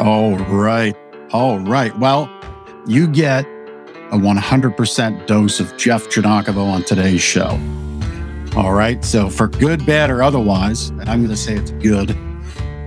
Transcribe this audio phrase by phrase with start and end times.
[0.00, 0.96] All right.
[1.30, 1.96] All right.
[1.98, 2.30] Well,
[2.86, 7.60] you get a 100% dose of Jeff Giagnocavo on today's show.
[8.56, 9.04] All right.
[9.04, 12.16] So for good, bad, or otherwise, and I'm going to say it's good.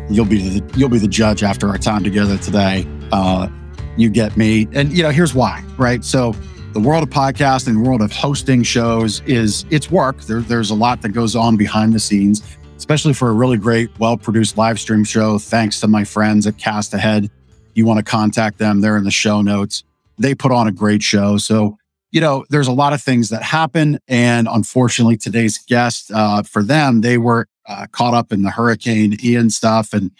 [0.09, 2.87] You'll be the you'll be the judge after our time together today.
[3.11, 3.47] Uh,
[3.95, 5.63] you get me, and you know here's why.
[5.77, 6.03] Right.
[6.03, 6.35] So
[6.73, 10.21] the world of podcasting, the world of hosting shows is it's work.
[10.21, 12.41] There, there's a lot that goes on behind the scenes
[12.83, 15.39] especially for a really great, well produced live stream show.
[15.39, 17.31] Thanks to my friends at Cast Ahead.
[17.75, 19.85] You want to contact them, they're in the show notes.
[20.17, 21.37] They put on a great show.
[21.37, 21.77] So,
[22.11, 23.99] you know, there's a lot of things that happen.
[24.09, 29.15] And unfortunately, today's guest, uh, for them, they were uh, caught up in the Hurricane
[29.23, 30.11] Ian stuff and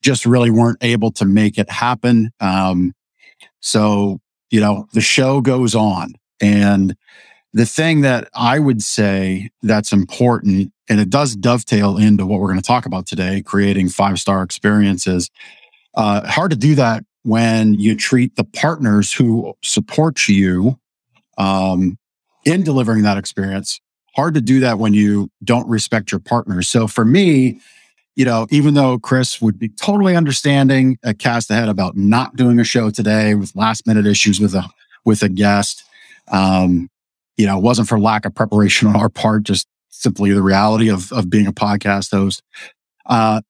[0.00, 2.30] just really weren't able to make it happen.
[2.40, 2.94] Um,
[3.60, 6.14] so, you know, the show goes on.
[6.40, 6.96] And
[7.52, 12.48] the thing that I would say that's important and it does dovetail into what we're
[12.48, 15.30] going to talk about today creating five star experiences.
[15.94, 20.78] Uh, hard to do that when you treat the partners who support you
[21.38, 21.98] um,
[22.44, 23.80] in delivering that experience.
[24.14, 26.68] Hard to do that when you don't respect your partners.
[26.68, 27.60] So for me
[28.16, 32.58] you know even though chris would be totally understanding at cast ahead about not doing
[32.58, 34.68] a show today with last minute issues with a
[35.04, 35.84] with a guest
[36.32, 36.90] um,
[37.36, 39.68] you know it wasn't for lack of preparation on our part just
[40.02, 42.42] simply the reality of, of being a podcast host.
[43.06, 43.40] Uh,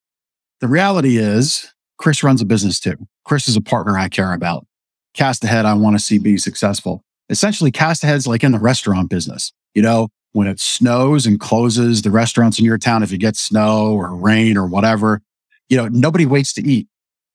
[0.61, 2.95] the reality is, Chris runs a business too.
[3.25, 4.65] Chris is a partner I care about.
[5.13, 7.03] Cast ahead, I want to see be successful.
[7.29, 9.51] Essentially, cast ahead's like in the restaurant business.
[9.73, 13.35] You know, when it snows and closes the restaurants in your town, if you get
[13.35, 15.21] snow or rain or whatever,
[15.69, 16.87] you know, nobody waits to eat,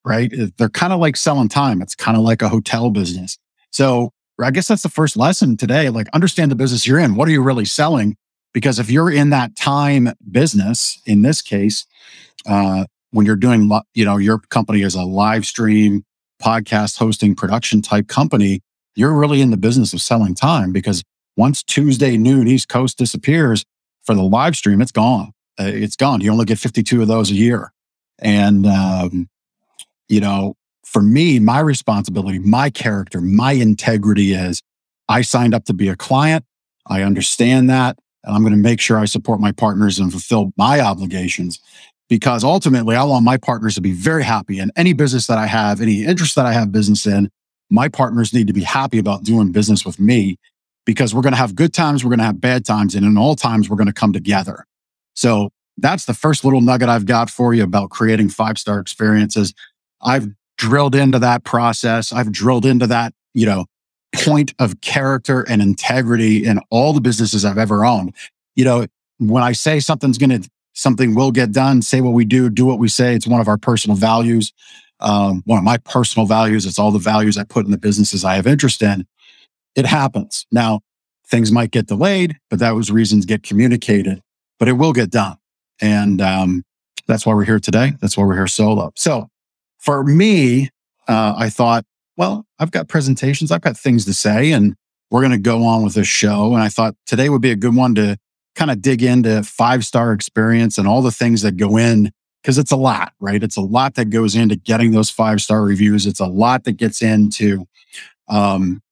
[0.04, 0.32] right?
[0.56, 1.82] They're kind of like selling time.
[1.82, 3.38] It's kind of like a hotel business.
[3.70, 5.88] So I guess that's the first lesson today.
[5.88, 7.14] Like, understand the business you're in.
[7.14, 8.16] What are you really selling?
[8.52, 11.86] Because if you're in that time business, in this case,
[12.46, 16.04] uh, when you're doing, you know, your company is a live stream
[16.42, 18.60] podcast hosting production type company,
[18.94, 21.02] you're really in the business of selling time because
[21.36, 23.64] once Tuesday noon East Coast disappears
[24.02, 25.32] for the live stream, it's gone.
[25.58, 26.20] Uh, it's gone.
[26.20, 27.72] You only get 52 of those a year.
[28.18, 29.28] And, um,
[30.08, 30.54] you know,
[30.84, 34.62] for me, my responsibility, my character, my integrity is
[35.08, 36.44] I signed up to be a client.
[36.86, 37.98] I understand that.
[38.24, 41.60] And I'm going to make sure I support my partners and fulfill my obligations
[42.08, 45.46] because ultimately I want my partners to be very happy in any business that I
[45.46, 47.30] have, any interest that I have business in.
[47.70, 50.36] My partners need to be happy about doing business with me
[50.84, 53.16] because we're going to have good times, we're going to have bad times, and in
[53.16, 54.66] all times, we're going to come together.
[55.14, 59.54] So that's the first little nugget I've got for you about creating five star experiences.
[60.00, 60.28] I've
[60.58, 62.12] drilled into that process.
[62.12, 63.66] I've drilled into that, you know,
[64.14, 68.14] point of character and integrity in all the businesses I've ever owned.
[68.54, 68.86] You know,
[69.18, 72.66] when I say something's going to, something will get done, say what we do, do
[72.66, 73.14] what we say.
[73.14, 74.52] It's one of our personal values.
[75.00, 76.64] Um, one of my personal values.
[76.64, 79.06] It's all the values I put in the businesses I have interest in.
[79.74, 80.46] It happens.
[80.52, 80.80] Now,
[81.26, 84.20] things might get delayed, but that was reasons get communicated,
[84.58, 85.36] but it will get done.
[85.80, 86.62] And um,
[87.06, 87.94] that's why we're here today.
[88.00, 88.92] That's why we're here solo.
[88.96, 89.28] So
[89.78, 90.68] for me,
[91.08, 91.84] uh, I thought
[92.16, 94.74] well, I've got presentations, I've got things to say, and
[95.10, 96.54] we're going to go on with this show.
[96.54, 98.16] And I thought today would be a good one to
[98.54, 102.10] kind of dig into five star experience and all the things that go in
[102.42, 103.42] because it's a lot, right?
[103.42, 106.06] It's a lot that goes into getting those five star reviews.
[106.06, 107.66] It's a lot that gets into
[108.28, 108.82] um,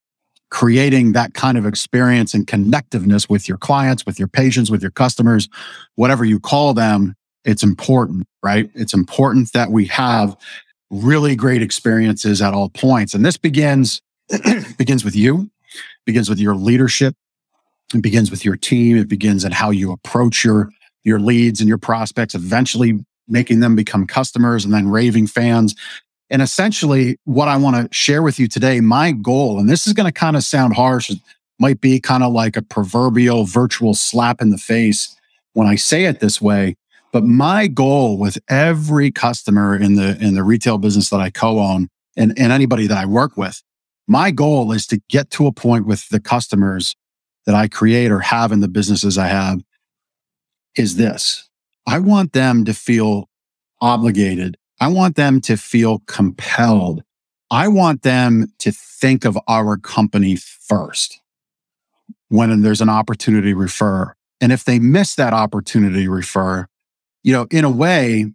[0.50, 4.90] creating that kind of experience and connectiveness with your clients, with your patients, with your
[4.90, 5.48] customers,
[5.96, 7.14] whatever you call them.
[7.44, 8.70] It's important, right?
[8.74, 10.36] It's important that we have
[10.90, 13.14] really great experiences at all points.
[13.14, 14.02] And this begins
[14.78, 15.50] begins with you,
[16.04, 17.14] begins with your leadership,
[17.94, 20.70] it begins with your team, it begins at how you approach your
[21.02, 25.74] your leads and your prospects, eventually making them become customers and then raving fans.
[26.28, 29.92] And essentially, what I want to share with you today, my goal, and this is
[29.92, 31.10] going to kind of sound harsh,
[31.58, 35.16] might be kind of like a proverbial virtual slap in the face
[35.52, 36.76] when I say it this way,
[37.12, 41.88] but my goal with every customer in the in the retail business that I co-own
[42.16, 43.62] and, and anybody that I work with,
[44.06, 46.96] my goal is to get to a point with the customers
[47.46, 49.62] that I create or have in the businesses I have
[50.76, 51.48] is this.
[51.86, 53.28] I want them to feel
[53.80, 54.56] obligated.
[54.80, 57.02] I want them to feel compelled.
[57.50, 61.20] I want them to think of our company first
[62.28, 64.14] when there's an opportunity to refer.
[64.40, 66.66] And if they miss that opportunity to refer,
[67.22, 68.32] you know, in a way,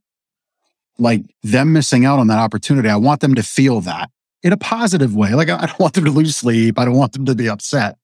[0.97, 4.09] like them missing out on that opportunity, I want them to feel that
[4.43, 5.33] in a positive way.
[5.33, 6.79] Like I don't want them to lose sleep.
[6.79, 7.97] I don't want them to be upset.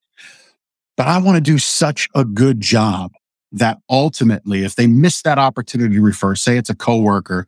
[0.98, 3.14] But I want to do such a good job
[3.54, 7.48] that ultimately, if they miss that opportunity to refer, say it's a coworker,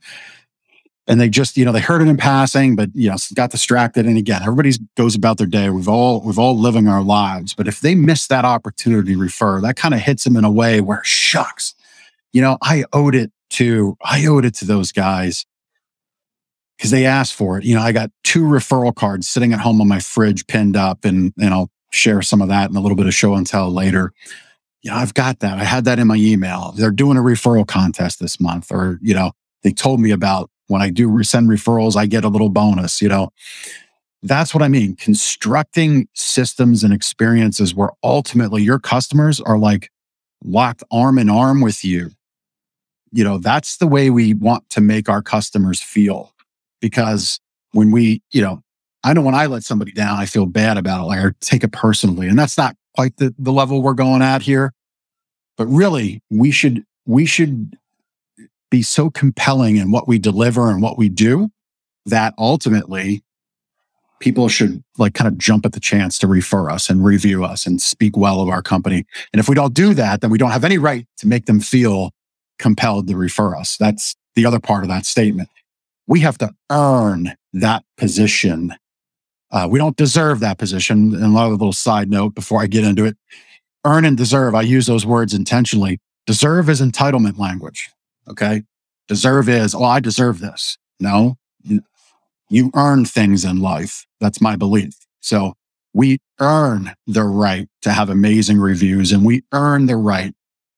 [1.08, 4.06] and they just, you know, they heard it in passing, but you know, got distracted.
[4.06, 5.70] And again, everybody goes about their day.
[5.70, 7.54] We've all, we've all living our lives.
[7.54, 10.52] But if they miss that opportunity to refer, that kind of hits them in a
[10.52, 11.76] way where shucks,
[12.34, 15.46] you know, I owed it to, I owed it to those guys
[16.78, 17.64] because they asked for it.
[17.64, 21.06] You know, I got two referral cards sitting at home on my fridge pinned up
[21.06, 23.72] and, and I'll share some of that and a little bit of show and tell
[23.72, 24.12] later.
[24.82, 25.60] Yeah, I've got that.
[25.60, 26.74] I had that in my email.
[26.76, 29.32] They're doing a referral contest this month or, you know,
[29.62, 33.08] they told me about when I do send referrals, I get a little bonus, you
[33.08, 33.30] know.
[34.24, 34.96] That's what I mean.
[34.96, 39.90] Constructing systems and experiences where ultimately your customers are like
[40.44, 42.12] locked arm in arm with you.
[43.14, 46.34] You know, that's the way we want to make our customers feel
[46.82, 47.40] because
[47.72, 48.62] when we, you know,
[49.04, 51.08] I know when I let somebody down, I feel bad about it.
[51.08, 52.28] Like I take it personally.
[52.28, 54.74] And that's not quite the, the level we're going at here.
[55.58, 57.78] But really, we should, we should
[58.72, 61.50] be so compelling in what we deliver and what we do
[62.08, 63.24] that ultimately
[64.20, 67.68] people should like kind of jump at the chance to refer us and review us
[67.68, 69.06] and speak well of our company.
[69.34, 71.60] And if we don't do that, then we don't have any right to make them
[71.60, 72.13] feel
[72.60, 73.78] compelled to refer us.
[73.78, 75.50] That's the other part of that statement
[76.08, 78.74] we have to earn that position.
[79.52, 81.14] Uh, we don't deserve that position.
[81.14, 83.18] And another little side note before I get into it
[83.86, 86.00] earn and deserve, I use those words intentionally.
[86.26, 87.90] Deserve is entitlement language.
[88.30, 88.64] Okay.
[89.10, 90.78] Deserve is, oh, I deserve this.
[91.02, 91.36] No,
[92.50, 94.06] you earn things in life.
[94.22, 94.94] That's my belief.
[95.20, 95.56] So
[95.94, 100.34] we earn the right to have amazing reviews and we earn the right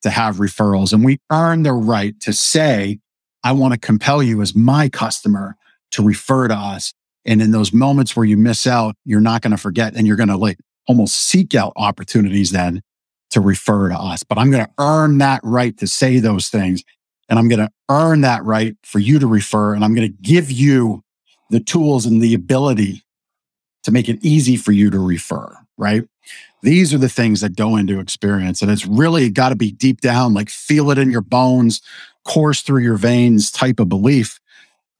[0.06, 3.00] to have referrals and we earn the right to say,
[3.44, 5.56] I want to compel you as my customer
[5.92, 6.94] to refer to us.
[7.26, 10.16] And in those moments where you miss out, you're not going to forget and you're
[10.16, 12.84] going to like almost seek out opportunities then
[13.32, 14.22] to refer to us.
[14.22, 16.84] But I'm going to earn that right to say those things.
[17.28, 19.74] And I'm going to earn that right for you to refer.
[19.74, 21.02] And I'm going to give you
[21.50, 23.02] the tools and the ability
[23.86, 26.04] to make it easy for you to refer, right?
[26.62, 28.62] These are the things that go into experience.
[28.62, 31.82] And it's really got to be deep down, like feel it in your bones,
[32.26, 34.40] course through your veins type of belief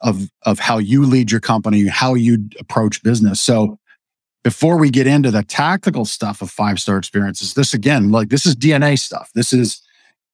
[0.02, 3.42] of of how you lead your company, how you approach business.
[3.42, 3.80] So
[4.44, 8.46] before we get into the tactical stuff of five star experiences, this again, like this
[8.46, 9.32] is DNA stuff.
[9.34, 9.82] This is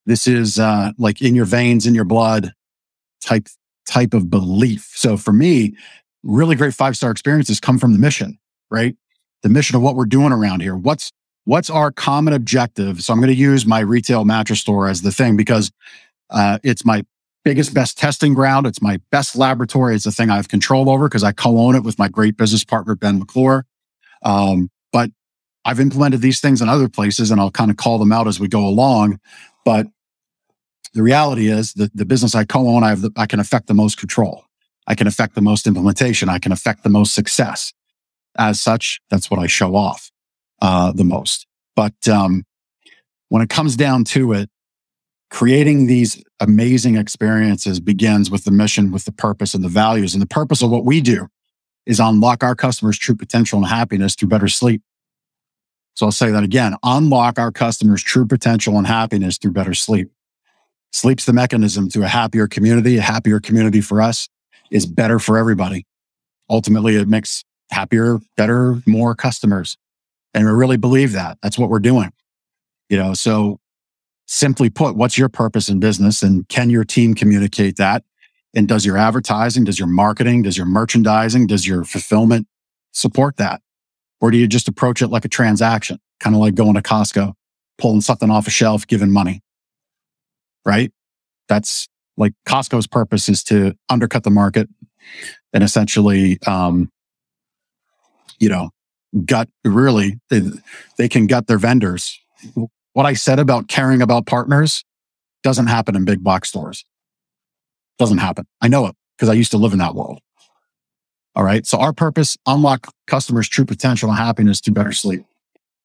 [0.05, 2.53] this is uh, like in your veins, in your blood
[3.21, 3.47] type
[3.87, 4.91] type of belief.
[4.95, 5.75] So for me,
[6.23, 8.37] really great five star experiences come from the mission,
[8.69, 8.95] right?
[9.43, 10.75] The mission of what we're doing around here.
[10.75, 11.11] What's
[11.45, 13.01] what's our common objective?
[13.01, 15.71] So I'm going to use my retail mattress store as the thing because
[16.29, 17.03] uh, it's my
[17.43, 18.67] biggest, best testing ground.
[18.67, 19.95] It's my best laboratory.
[19.95, 22.63] It's the thing I have control over because I co-own it with my great business
[22.63, 23.65] partner, Ben McClure.
[24.23, 25.09] Um, but
[25.65, 28.39] I've implemented these things in other places and I'll kind of call them out as
[28.39, 29.19] we go along.
[29.65, 29.87] But
[30.93, 33.73] the reality is that the business I co-own, I have the, I can affect the
[33.73, 34.45] most control.
[34.87, 36.29] I can affect the most implementation.
[36.29, 37.73] I can affect the most success.
[38.37, 40.11] As such, that's what I show off
[40.61, 41.47] uh, the most.
[41.75, 42.43] But um,
[43.29, 44.49] when it comes down to it,
[45.29, 50.13] creating these amazing experiences begins with the mission, with the purpose and the values.
[50.13, 51.27] And the purpose of what we do
[51.85, 54.81] is unlock our customers' true potential and happiness through better sleep.
[55.93, 60.09] So I'll say that again unlock our customers' true potential and happiness through better sleep.
[60.91, 62.97] Sleep's the mechanism to a happier community.
[62.97, 64.27] A happier community for us
[64.69, 65.85] is better for everybody.
[66.49, 69.77] Ultimately, it makes happier, better, more customers.
[70.33, 71.37] And we really believe that.
[71.41, 72.11] That's what we're doing.
[72.89, 73.59] You know, so
[74.27, 78.03] simply put, what's your purpose in business and can your team communicate that?
[78.53, 82.47] And does your advertising, does your marketing, does your merchandising, does your fulfillment
[82.91, 83.61] support that?
[84.19, 87.33] Or do you just approach it like a transaction, kind of like going to Costco,
[87.77, 89.41] pulling something off a shelf, giving money?
[90.65, 90.91] Right?
[91.47, 94.69] That's like Costco's purpose is to undercut the market
[95.53, 96.89] and essentially, um,
[98.41, 98.71] you know,
[99.25, 100.41] gut really, they,
[100.97, 102.19] they can gut their vendors
[102.93, 104.83] what I said about caring about partners
[105.43, 106.85] doesn't happen in big box stores.
[107.97, 108.45] Doesn't happen.
[108.61, 110.19] I know it because I used to live in that world.
[111.35, 111.65] All right.
[111.65, 115.23] So our purpose, unlock customers' true potential and happiness through better sleep.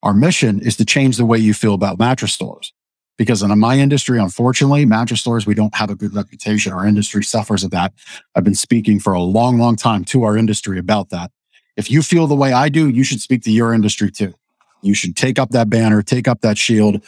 [0.03, 2.73] Our mission is to change the way you feel about mattress stores.
[3.17, 6.73] Because in my industry, unfortunately, mattress stores, we don't have a good reputation.
[6.73, 7.95] Our industry suffers of that.
[8.35, 11.31] I've been speaking for a long, long time to our industry about that.
[11.77, 14.35] If you feel the way I do, you should speak to your industry too.
[14.83, 17.03] You should take up that banner, take up that shield,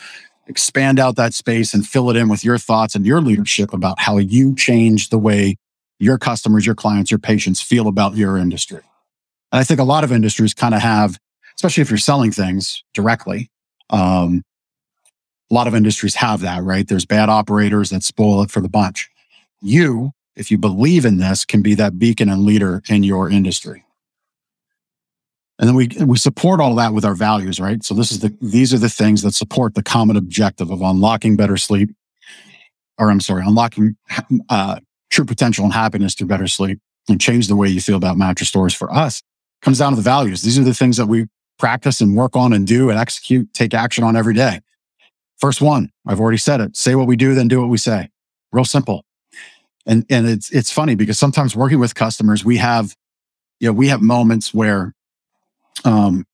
[0.47, 4.01] expand out that space and fill it in with your thoughts and your leadership about
[4.01, 5.57] how you change the way
[5.99, 8.81] your customers, your clients, your patients feel about your industry.
[9.53, 11.19] And I think a lot of industries kind of have,
[11.57, 13.51] especially if you're selling things directly,
[13.91, 14.43] um,
[15.51, 16.87] a lot of industries have that, right?
[16.87, 19.09] There's bad operators that spoil it for the bunch.
[19.61, 23.85] You, if you believe in this, can be that beacon and leader in your industry.
[25.59, 27.83] And then we we support all that with our values, right?
[27.83, 31.37] So this is the these are the things that support the common objective of unlocking
[31.37, 31.91] better sleep,
[32.97, 33.97] or I'm sorry, unlocking
[34.49, 34.79] uh,
[35.11, 38.50] true potential and happiness through better sleep and change the way you feel about mattress
[38.50, 38.75] stores.
[38.75, 39.23] For us,
[39.62, 40.43] comes down to the values.
[40.43, 41.27] These are the things that we
[41.59, 44.61] practice and work on and do and execute, take action on every day.
[45.38, 46.77] First one, I've already said it.
[46.77, 48.11] Say what we do, then do what we say.
[48.53, 49.05] Real simple.
[49.87, 52.95] And and it's it's funny because sometimes working with customers, we have,
[53.59, 54.95] you know, we have moments where
[55.85, 56.25] um,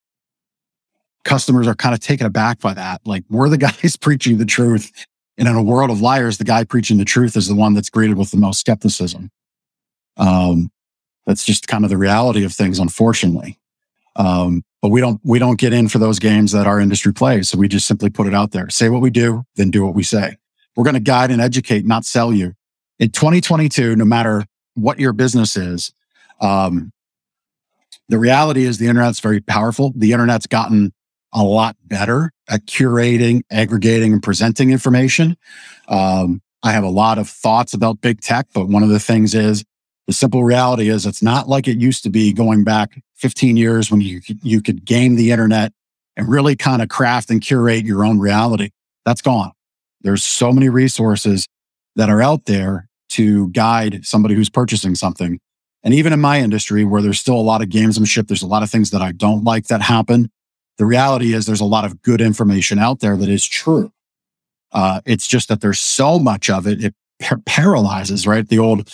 [1.24, 3.00] customers are kind of taken aback by that.
[3.04, 4.92] Like we're the guys preaching the truth.
[5.36, 7.90] And in a world of liars, the guy preaching the truth is the one that's
[7.90, 9.30] greeted with the most skepticism.
[10.16, 10.70] Um,
[11.26, 13.58] that's just kind of the reality of things, unfortunately.
[14.16, 17.48] Um, but we don't we don't get in for those games that our industry plays.
[17.48, 18.68] So we just simply put it out there.
[18.70, 20.36] Say what we do, then do what we say.
[20.76, 22.52] We're going to guide and educate, not sell you.
[22.98, 25.92] In 2022, no matter what your business is,
[26.40, 26.92] um,
[28.08, 29.92] the reality is the internet's very powerful.
[29.96, 30.92] The internet's gotten
[31.32, 35.36] a lot better at curating, aggregating, and presenting information.
[35.88, 39.34] Um, I have a lot of thoughts about big tech, but one of the things
[39.34, 39.64] is
[40.06, 43.90] the simple reality is it's not like it used to be going back 15 years
[43.90, 45.72] when you you could game the internet
[46.16, 48.70] and really kind of craft and curate your own reality.
[49.04, 49.52] That's gone.
[50.02, 51.48] There's so many resources
[51.96, 55.40] that are out there to guide somebody who's purchasing something
[55.84, 58.62] and even in my industry, where there's still a lot of gamesmanship, there's a lot
[58.62, 60.30] of things that I don't like that happen.
[60.78, 63.92] The reality is there's a lot of good information out there that is true.
[64.72, 68.48] Uh, it's just that there's so much of it, it par- paralyzes, right?
[68.48, 68.90] The old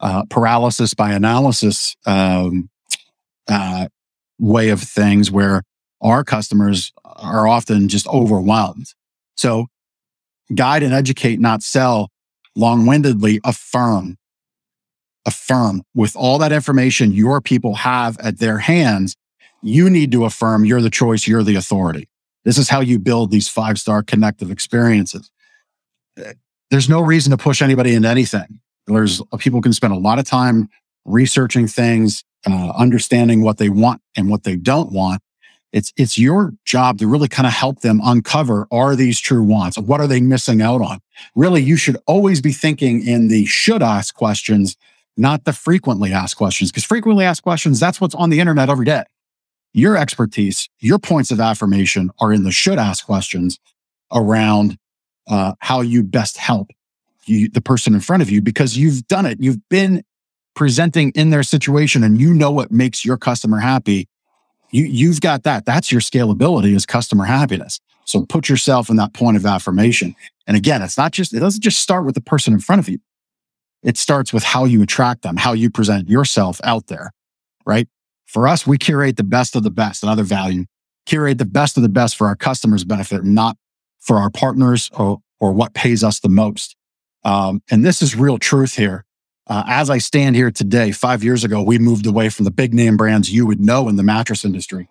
[0.00, 2.70] uh, paralysis by analysis um,
[3.46, 3.88] uh,
[4.38, 5.62] way of things where
[6.00, 8.94] our customers are often just overwhelmed.
[9.36, 9.66] So
[10.54, 12.08] guide and educate, not sell,
[12.56, 14.16] long windedly affirm
[15.30, 19.16] affirm with all that information your people have at their hands,
[19.62, 22.08] you need to affirm you're the choice, you're the authority.
[22.44, 25.30] This is how you build these five star connective experiences.
[26.70, 28.60] There's no reason to push anybody into anything.
[28.86, 30.68] There's people can spend a lot of time
[31.04, 35.22] researching things, uh, understanding what they want and what they don't want.
[35.72, 39.78] It's, it's your job to really kind of help them uncover are these true wants?
[39.78, 40.98] What are they missing out on?
[41.36, 44.76] Really, you should always be thinking in the should ask questions
[45.16, 48.86] not the frequently asked questions, because frequently asked questions, that's what's on the internet every
[48.86, 49.04] day.
[49.72, 53.58] Your expertise, your points of affirmation are in the should ask questions
[54.12, 54.76] around
[55.28, 56.70] uh, how you best help
[57.26, 59.38] you, the person in front of you because you've done it.
[59.40, 60.02] You've been
[60.54, 64.08] presenting in their situation and you know what makes your customer happy.
[64.72, 65.64] You, you've got that.
[65.64, 67.80] That's your scalability is customer happiness.
[68.04, 70.16] So put yourself in that point of affirmation.
[70.46, 72.88] And again, it's not just, it doesn't just start with the person in front of
[72.88, 72.98] you.
[73.82, 77.12] It starts with how you attract them, how you present yourself out there,
[77.64, 77.88] right?
[78.26, 80.66] For us, we curate the best of the best, another value,
[81.06, 83.56] curate the best of the best for our customers' benefit, not
[83.98, 86.76] for our partners or, or what pays us the most.
[87.24, 89.04] Um, and this is real truth here.
[89.46, 92.72] Uh, as I stand here today, five years ago, we moved away from the big
[92.72, 94.88] name brands you would know in the mattress industry,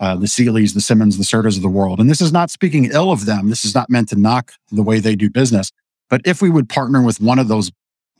[0.00, 1.98] uh, the Sealys, the Simmons, the Sertas of the world.
[1.98, 3.48] And this is not speaking ill of them.
[3.48, 5.72] This is not meant to knock the way they do business.
[6.10, 7.72] But if we would partner with one of those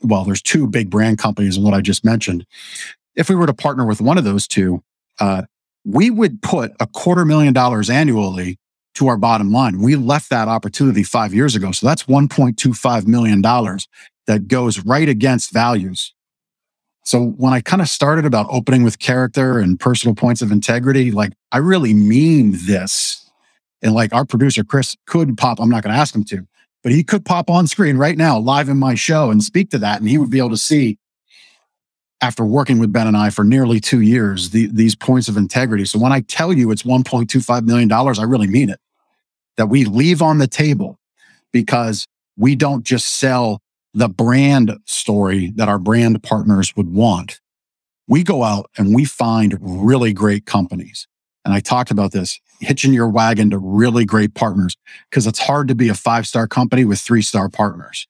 [0.03, 2.45] well, there's two big brand companies and what I just mentioned.
[3.15, 4.83] If we were to partner with one of those two,
[5.19, 5.43] uh,
[5.85, 8.57] we would put a quarter million dollars annually
[8.95, 9.79] to our bottom line.
[9.79, 11.71] We left that opportunity five years ago.
[11.71, 16.13] So that's $1.25 million that goes right against values.
[17.05, 21.11] So when I kind of started about opening with character and personal points of integrity,
[21.11, 23.29] like I really mean this.
[23.81, 26.47] And like our producer, Chris could pop, I'm not going to ask him to,
[26.83, 29.77] but he could pop on screen right now, live in my show, and speak to
[29.79, 29.99] that.
[29.99, 30.99] And he would be able to see,
[32.21, 35.85] after working with Ben and I for nearly two years, the, these points of integrity.
[35.85, 38.79] So when I tell you it's $1.25 million, I really mean it.
[39.55, 40.99] That we leave on the table
[41.51, 43.61] because we don't just sell
[43.93, 47.39] the brand story that our brand partners would want.
[48.07, 51.07] We go out and we find really great companies.
[51.45, 54.77] And I talked about this hitching your wagon to really great partners
[55.09, 58.07] because it's hard to be a five star company with three star partners.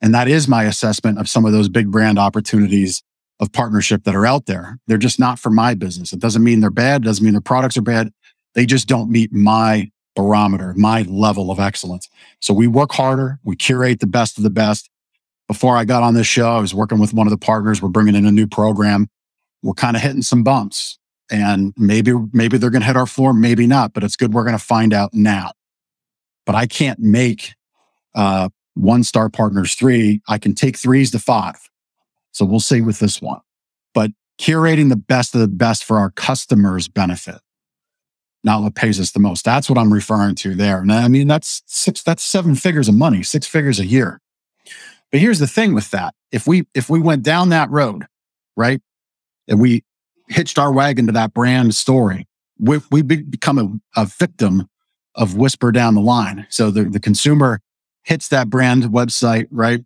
[0.00, 3.02] And that is my assessment of some of those big brand opportunities
[3.40, 4.78] of partnership that are out there.
[4.86, 6.12] They're just not for my business.
[6.12, 7.02] It doesn't mean they're bad.
[7.02, 8.12] It doesn't mean their products are bad.
[8.54, 12.08] They just don't meet my barometer, my level of excellence.
[12.40, 13.40] So we work harder.
[13.42, 14.90] We curate the best of the best.
[15.48, 17.82] Before I got on this show, I was working with one of the partners.
[17.82, 19.08] We're bringing in a new program.
[19.62, 20.98] We're kind of hitting some bumps
[21.30, 24.44] and maybe maybe they're going to hit our floor maybe not but it's good we're
[24.44, 25.52] going to find out now
[26.46, 27.54] but i can't make
[28.14, 31.56] uh, one star partners three i can take threes to five
[32.32, 33.40] So we'll see with this one.
[33.94, 37.40] But curating the best of the best for our customers' benefit,
[38.42, 39.44] not what pays us the most.
[39.44, 40.80] That's what I'm referring to there.
[40.80, 44.20] And I mean, that's six, that's seven figures of money, six figures a year.
[45.12, 46.14] But here's the thing with that.
[46.32, 48.06] If we, if we went down that road,
[48.56, 48.80] right,
[49.46, 49.84] and we
[50.28, 52.26] hitched our wagon to that brand story,
[52.58, 54.68] we, we become a, a victim
[55.14, 56.46] of whisper down the line.
[56.50, 57.60] So the, the consumer
[58.02, 59.84] hits that brand website, right?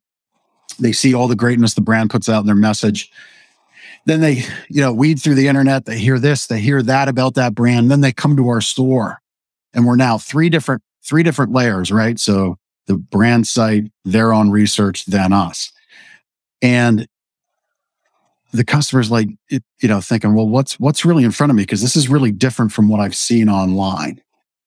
[0.79, 3.11] They see all the greatness the brand puts out in their message.
[4.07, 5.85] Then they, you know, weed through the internet.
[5.85, 7.91] They hear this, they hear that about that brand.
[7.91, 9.21] Then they come to our store
[9.75, 12.19] and we're now three different, three different layers, right?
[12.19, 15.73] So the brand site, their own research, then us.
[16.63, 17.07] And
[18.53, 21.67] the customer's like, you know, thinking, well, what's, what's really in front of me?
[21.67, 24.23] Cause this is really different from what I've seen online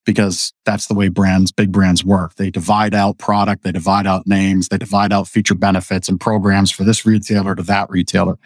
[0.06, 2.36] because that's the way brands, big brands work.
[2.36, 6.72] They divide out product, they divide out names, they divide out feature benefits and programs
[6.72, 8.38] for this retailer to that retailer.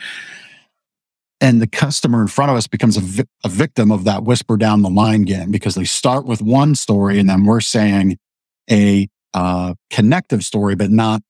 [1.41, 4.57] And the customer in front of us becomes a, vi- a victim of that whisper
[4.57, 8.17] down the line game because they start with one story and then we're saying
[8.69, 11.21] a uh, connective story, but not,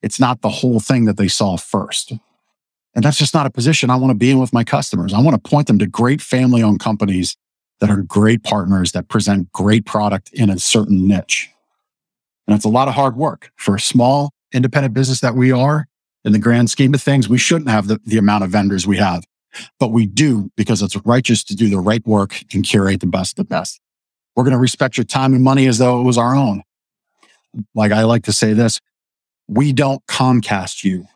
[0.00, 2.12] it's not the whole thing that they saw first.
[2.94, 5.14] And that's just not a position I want to be in with my customers.
[5.14, 7.36] I want to point them to great family owned companies
[7.80, 11.50] that are great partners that present great product in a certain niche.
[12.46, 15.88] And it's a lot of hard work for a small independent business that we are
[16.24, 17.28] in the grand scheme of things.
[17.28, 19.24] We shouldn't have the, the amount of vendors we have,
[19.80, 23.32] but we do because it's righteous to do the right work and curate the best
[23.32, 23.80] of the best.
[24.36, 26.62] We're going to respect your time and money as though it was our own.
[27.74, 28.80] Like I like to say this,
[29.48, 31.06] we don't Comcast you.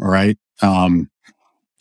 [0.00, 0.38] All right.
[0.62, 1.10] Um,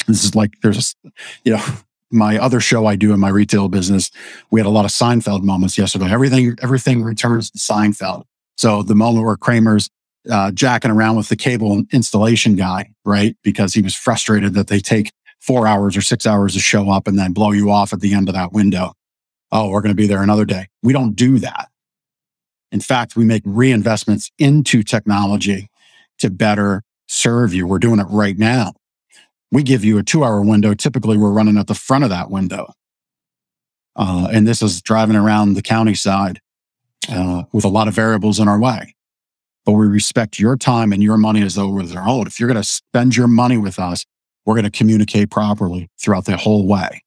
[0.07, 0.95] this is like there's,
[1.43, 1.63] you know,
[2.12, 4.12] my other show I do in my retail business,
[4.51, 6.12] we had a lot of Seinfeld moments yesterday.
[6.12, 8.25] Everything, everything returns to Seinfeld.
[8.55, 9.89] So the moment where Kramer's
[10.29, 13.36] uh, jacking around with the cable installation guy, right?
[13.43, 17.07] Because he was frustrated that they take four hours or six hours to show up
[17.07, 18.93] and then blow you off at the end of that window.
[19.51, 20.68] Oh, we're going to be there another day.
[20.81, 21.70] We don't do that.
[22.72, 25.70] In fact, we make reinvestments into technology
[26.20, 27.68] to better serve you.
[27.68, 28.74] We're doing it right now
[29.53, 30.74] we give you a two hour window.
[30.74, 32.74] Typically, we're running at the front of that window.
[33.96, 36.42] Uh, and this is driving around the county side
[37.07, 38.96] uh, with a lot of variables in our way.
[39.63, 42.25] But we respect your time and your money as though we're their own.
[42.25, 44.05] If you're going to spend your money with us,
[44.46, 47.03] we're going to communicate properly throughout the whole way.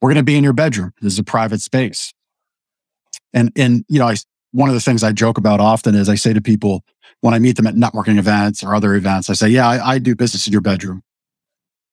[0.00, 0.92] We're going to be in your bedroom.
[1.02, 2.14] This is a private space.
[3.32, 4.14] And, and, you know, I,
[4.52, 6.84] one of the things I joke about often is I say to people
[7.20, 9.98] when I meet them at networking events or other events, I say, yeah, I, I
[9.98, 11.02] do business in your bedroom.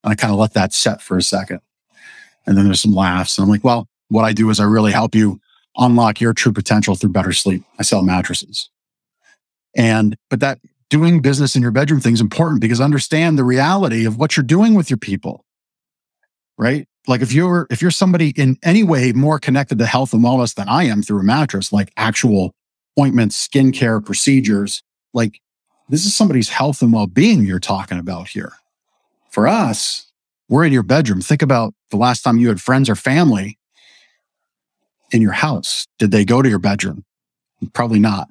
[0.04, 1.60] And I kind of let that set for a second.
[2.46, 3.38] And then there's some laughs.
[3.38, 5.40] And I'm like, well, what I do is I really help you
[5.78, 7.64] unlock your true potential through better sleep.
[7.80, 8.70] I sell mattresses.
[9.76, 10.60] And, but that
[10.90, 14.44] doing business in your bedroom thing is important because understand the reality of what you're
[14.44, 15.46] doing with your people,
[16.58, 16.88] right?
[17.08, 20.56] Like if you're, if you're somebody in any way more connected to health and wellness
[20.56, 22.54] than I am through a mattress, like actual
[23.00, 24.84] ointments, skincare procedures,
[25.14, 25.40] like
[25.88, 28.54] this is somebody's health and well-being you're talking about here.
[29.32, 30.12] For us,
[30.50, 31.22] we're in your bedroom.
[31.22, 33.58] Think about the last time you had friends or family
[35.12, 35.88] in your house.
[35.98, 37.06] Did they go to your bedroom?
[37.74, 38.30] Probably not.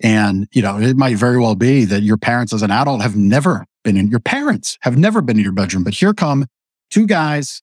[0.00, 3.16] And, you know, it might very well be that your parents as an adult have
[3.16, 5.82] never been in your parents have never been in your bedroom.
[5.82, 6.46] But here come
[6.90, 7.62] two guys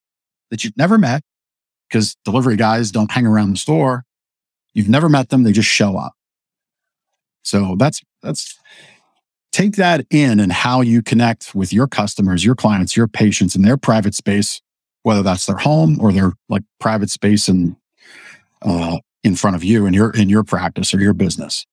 [0.50, 1.22] that you've never met
[1.88, 4.04] because delivery guys don't hang around the store.
[4.74, 5.44] You've never met them.
[5.44, 6.12] They just show up.
[7.42, 8.58] So that's, that's,
[9.56, 13.62] take that in and how you connect with your customers, your clients, your patients in
[13.62, 14.60] their private space,
[15.02, 17.74] whether that's their home or their like private space and
[18.60, 21.64] uh, in front of you in your in your practice or your business.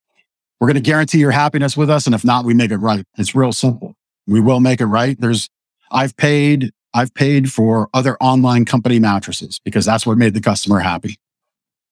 [0.60, 3.06] We're going to guarantee your happiness with us, and if not, we make it right.
[3.18, 3.96] It's real simple.
[4.28, 5.20] We will make it right.
[5.20, 5.50] There's
[5.92, 10.80] I've paid I've paid for other online company mattresses because that's what made the customer
[10.80, 11.18] happy,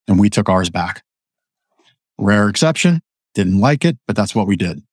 [0.07, 1.03] and we took ours back.
[2.17, 3.01] Rare exception.
[3.33, 4.83] Didn't like it, but that's what we did.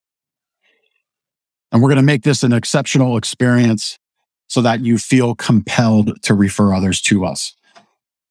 [1.71, 3.97] And we're going to make this an exceptional experience
[4.47, 7.55] so that you feel compelled to refer others to us.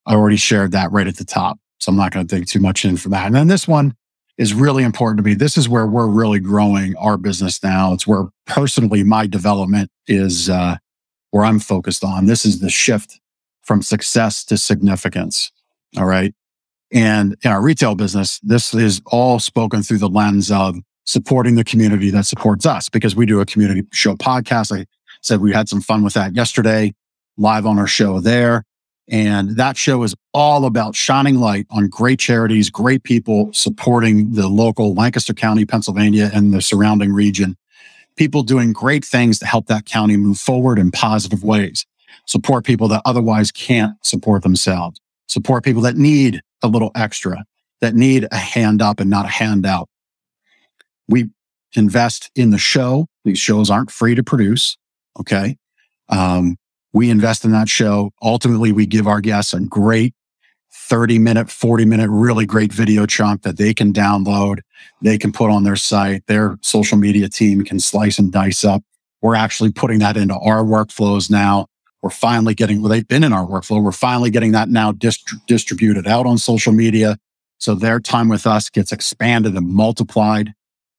[0.06, 1.58] I already shared that right at the top.
[1.78, 3.26] So I'm not going to dig too much in for that.
[3.26, 3.94] And then this one
[4.36, 5.34] is really important to me.
[5.34, 7.92] This is where we're really growing our business now.
[7.92, 10.76] It's where personally my development is uh,
[11.30, 12.26] where I'm focused on.
[12.26, 13.20] This is the shift
[13.62, 15.52] from success to significance.
[15.96, 16.34] All right.
[16.92, 21.64] And in our retail business, this is all spoken through the lens of supporting the
[21.64, 24.78] community that supports us because we do a community show podcast.
[24.78, 24.86] I
[25.22, 26.94] said we had some fun with that yesterday
[27.36, 28.64] live on our show there.
[29.10, 34.48] And that show is all about shining light on great charities, great people supporting the
[34.48, 37.56] local Lancaster County, Pennsylvania and the surrounding region
[38.18, 41.86] people doing great things to help that county move forward in positive ways.
[42.26, 45.00] Support people that otherwise can't support themselves.
[45.28, 47.44] Support people that need a little extra,
[47.80, 49.88] that need a hand up and not a handout.
[51.08, 51.30] We
[51.74, 53.06] invest in the show.
[53.24, 54.76] These shows aren't free to produce.
[55.18, 55.56] Okay.
[56.08, 56.56] Um,
[56.92, 58.10] we invest in that show.
[58.22, 60.14] Ultimately, we give our guests a great
[60.72, 64.60] 30 minute, 40 minute, really great video chunk that they can download.
[65.02, 66.26] They can put on their site.
[66.26, 68.82] Their social media team can slice and dice up.
[69.20, 71.66] We're actually putting that into our workflows now.
[72.02, 73.82] We're finally getting, well, they've been in our workflow.
[73.82, 77.18] We're finally getting that now dist- distributed out on social media.
[77.58, 80.54] So their time with us gets expanded and multiplied.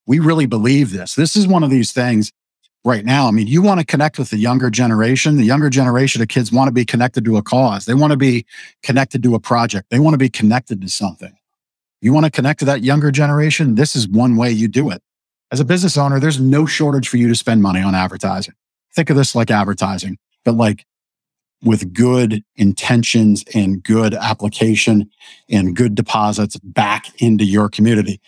[0.10, 1.14] We really believe this.
[1.14, 2.32] This is one of these things
[2.84, 3.28] right now.
[3.28, 5.38] I mean, you want to connect with the younger generation.
[5.38, 7.86] The younger generation of kids want to be connected to a cause.
[7.86, 8.48] They want to be
[8.82, 9.92] connected to a project.
[9.92, 11.38] They want to be connected to something.
[12.02, 13.76] You want to connect to that younger generation?
[13.76, 15.04] This is one way you do it.
[15.52, 18.56] As a business owner, there's no shortage for you to spend money on advertising.
[18.96, 20.88] Think of this like advertising, but like
[21.64, 25.12] with good intentions and good application
[25.52, 28.20] and good deposits back into your community.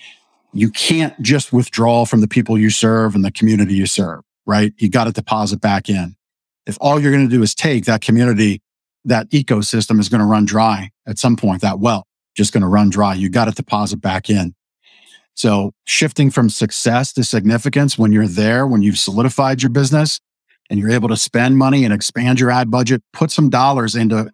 [0.53, 4.73] You can't just withdraw from the people you serve and the community you serve right?
[4.77, 6.15] You got to deposit back in.
[6.65, 8.61] If all you're going to do is take that community,
[9.05, 11.61] that ecosystem is going to run dry at some point.
[11.61, 13.13] That well, just going to run dry.
[13.13, 14.53] You got to deposit back in.
[15.33, 20.19] So shifting from success to significance when you're there, when you've solidified your business
[20.69, 24.31] and you're able to spend money and expand your ad budget, put some dollars into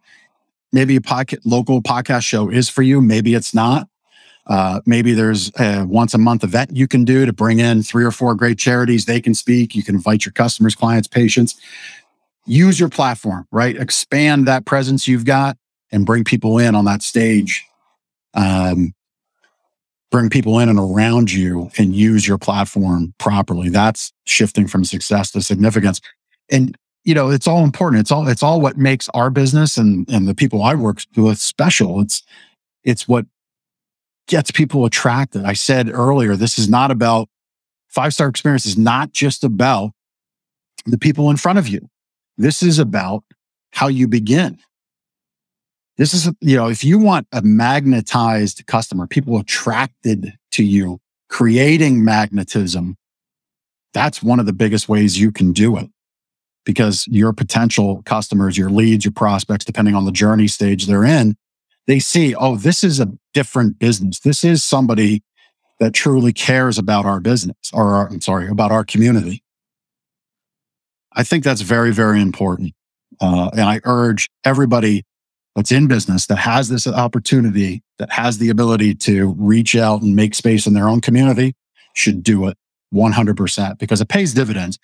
[0.74, 3.00] maybe a pocket, local podcast show is for you.
[3.00, 3.88] Maybe it's not.
[4.48, 8.06] Uh, maybe there's a once a month event you can do to bring in three
[8.06, 9.06] or four great charities.
[9.06, 9.76] They can speak.
[9.76, 11.56] You can invite your customers, clients, patients.
[12.46, 13.76] Use your platform, right?
[13.76, 15.58] Expand that presence you've got
[15.92, 17.66] and bring people in on that stage.
[18.34, 18.94] Um,
[20.12, 23.68] bring people in and around you and use your platform properly.
[23.68, 26.00] That's shifting from success to significance.
[26.50, 28.02] And you know, it's all important.
[28.02, 31.38] It's all it's all what makes our business and and the people I work with
[31.38, 32.00] special.
[32.00, 32.24] It's
[32.84, 33.26] it's what
[34.28, 35.44] gets people attracted.
[35.44, 37.30] I said earlier, this is not about
[37.88, 39.92] five star experience is not just about
[40.86, 41.90] the people in front of you.
[42.38, 43.24] This is about
[43.72, 44.60] how you begin.
[45.98, 52.04] This is, you know, if you want a magnetized customer, people attracted to you, creating
[52.04, 52.98] magnetism,
[53.94, 55.90] that's one of the biggest ways you can do it
[56.66, 61.36] because your potential customers, your leads, your prospects, depending on the journey stage they're in,
[61.88, 64.20] they see, oh, this is a different business.
[64.20, 65.24] This is somebody
[65.80, 69.44] that truly cares about our business or our, I'm sorry, about our community.
[71.14, 72.74] I think that's very, very important.
[73.20, 75.04] Uh, and I urge everybody
[75.56, 80.16] that's in business that has this opportunity, that has the ability to reach out and
[80.16, 81.56] make space in their own community
[81.96, 82.58] should do it
[82.94, 84.78] 100% because it pays dividends.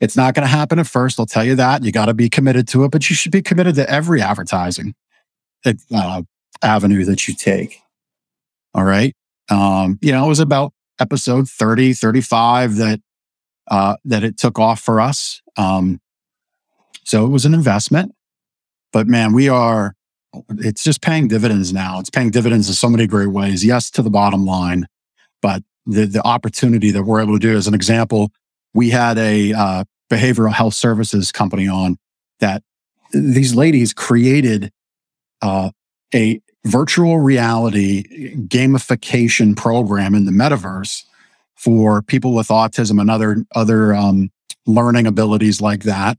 [0.00, 1.18] It's not going to happen at first.
[1.18, 1.82] I'll tell you that.
[1.82, 4.94] You got to be committed to it, but you should be committed to every advertising
[5.64, 6.22] uh,
[6.62, 7.80] avenue that you take.
[8.74, 9.14] All right.
[9.50, 13.00] Um, you know, it was about episode 30, 35 that,
[13.70, 15.42] uh, that it took off for us.
[15.56, 16.00] Um,
[17.04, 18.14] so it was an investment,
[18.92, 19.94] but man, we are,
[20.58, 21.98] it's just paying dividends now.
[21.98, 23.64] It's paying dividends in so many great ways.
[23.64, 24.86] Yes, to the bottom line,
[25.42, 28.30] but the, the opportunity that we're able to do as an example,
[28.72, 31.96] we had a, uh, behavioral health services company on
[32.40, 32.62] that
[33.12, 34.70] these ladies created,
[35.40, 35.70] uh,
[36.14, 41.04] a virtual reality gamification program in the metaverse
[41.56, 44.30] for people with autism and other other um,
[44.66, 46.18] learning abilities like that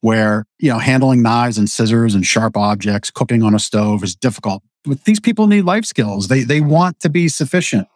[0.00, 4.14] where you know handling knives and scissors and sharp objects cooking on a stove is
[4.14, 4.62] difficult.
[4.84, 6.28] But these people need life skills.
[6.28, 7.88] They they want to be sufficient.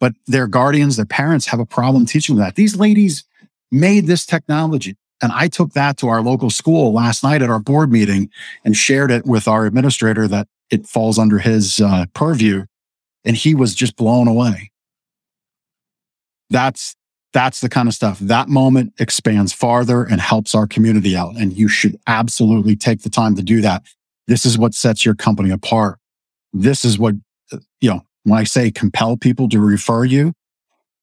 [0.00, 2.56] But their guardians their parents have a problem teaching that.
[2.56, 3.24] These ladies
[3.70, 7.58] made this technology and I took that to our local school last night at our
[7.58, 8.30] board meeting
[8.64, 12.64] and shared it with our administrator that it falls under his uh, purview.
[13.24, 14.70] And he was just blown away.
[16.50, 16.94] That's
[17.32, 21.34] that's the kind of stuff that moment expands farther and helps our community out.
[21.36, 23.82] And you should absolutely take the time to do that.
[24.28, 25.98] This is what sets your company apart.
[26.52, 27.16] This is what,
[27.52, 30.32] uh, you know, when I say compel people to refer you,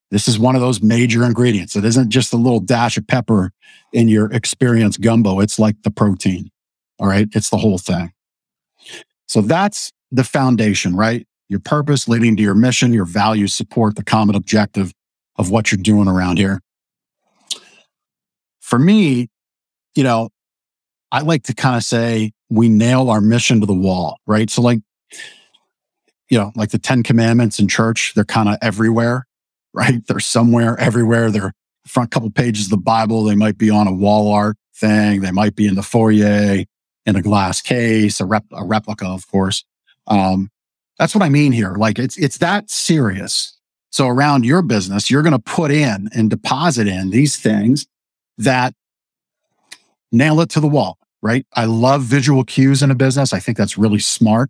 [0.10, 1.76] this is one of those major ingredients.
[1.76, 3.52] It isn't just a little dash of pepper
[3.92, 5.42] in your experience gumbo.
[5.42, 6.50] It's like the protein.
[6.98, 7.28] All right.
[7.34, 8.14] It's the whole thing.
[9.32, 11.26] So that's the foundation, right?
[11.48, 14.92] Your purpose leading to your mission, your values support the common objective
[15.38, 16.60] of what you're doing around here.
[18.60, 19.30] For me,
[19.96, 20.32] you know,
[21.14, 24.50] I like to kind of say we nail our mission to the wall, right?
[24.50, 24.80] So, like,
[26.30, 29.28] you know, like the 10 commandments in church, they're kind of everywhere,
[29.74, 30.06] right?
[30.08, 31.32] They're somewhere, everywhere.
[31.32, 31.54] They're
[31.88, 33.24] front couple pages of the Bible.
[33.24, 35.22] They might be on a wall art thing.
[35.22, 36.66] They might be in the foyer
[37.06, 39.64] in a glass case, a, rep, a replica, of course.
[40.08, 40.50] Um,
[41.00, 41.76] that's what I mean here.
[41.76, 43.58] Like it's, it's that serious.
[43.90, 47.88] So around your business, you're going to put in and deposit in these things
[48.38, 48.74] that
[50.12, 51.46] nail it to the wall, right?
[51.54, 53.34] I love visual cues in a business.
[53.34, 54.50] I think that's really smart.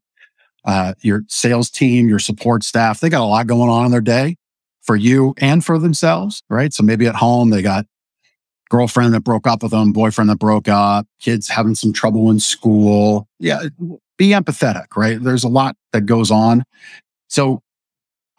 [0.63, 4.01] Uh, your sales team, your support staff, they got a lot going on in their
[4.01, 4.35] day
[4.81, 6.71] for you and for themselves, right?
[6.71, 7.85] So maybe at home, they got
[8.71, 12.39] girlfriend that broke up with them, boyfriend that broke up, kids having some trouble in
[12.39, 13.27] school.
[13.37, 13.63] Yeah.
[14.17, 15.21] Be empathetic, right?
[15.21, 16.63] There's a lot that goes on.
[17.27, 17.61] So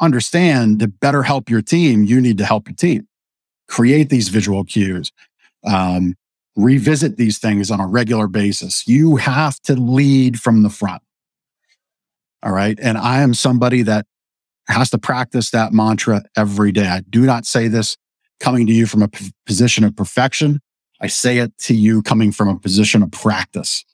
[0.00, 3.06] understand to better help your team, you need to help your team
[3.68, 5.12] create these visual cues.
[5.64, 6.14] Um,
[6.56, 8.86] revisit these things on a regular basis.
[8.88, 11.02] You have to lead from the front.
[12.42, 12.78] All right.
[12.82, 14.06] And I am somebody that
[14.68, 16.86] has to practice that mantra every day.
[16.86, 17.96] I do not say this
[18.42, 20.60] coming to you from a p- position of perfection.
[21.00, 23.84] I say it to you coming from a position of practice.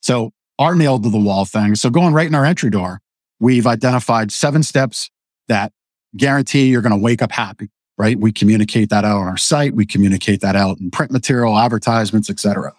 [0.00, 1.74] So our nailed to the wall thing.
[1.74, 3.00] So going right in our entry door,
[3.38, 5.10] we've identified seven steps
[5.48, 5.72] that
[6.16, 8.18] guarantee you're going to wake up happy right?
[8.18, 9.74] We communicate that out on our site.
[9.74, 12.72] We communicate that out in print material, advertisements, etc.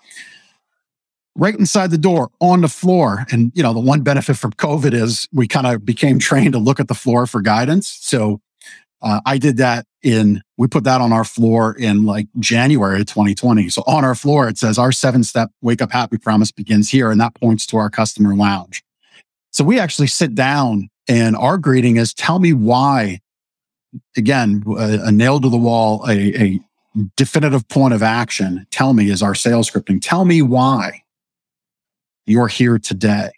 [1.36, 3.26] Right inside the door on the floor.
[3.32, 6.60] And, you know, the one benefit from COVID is we kind of became trained to
[6.60, 7.88] look at the floor for guidance.
[8.02, 8.42] So
[9.06, 13.70] uh, I did that in, we put that on our floor in like January 2020.
[13.70, 17.12] So on our floor, it says our seven step wake up happy promise begins here.
[17.12, 18.84] And that points to our customer lounge.
[19.52, 23.20] So we actually sit down and our greeting is tell me why
[24.18, 26.60] again, a, a nail to the wall, a, a
[27.16, 28.66] definitive point of action.
[28.72, 30.00] Tell me is our sales scripting.
[30.02, 31.04] Tell me why
[32.26, 33.32] you're here today.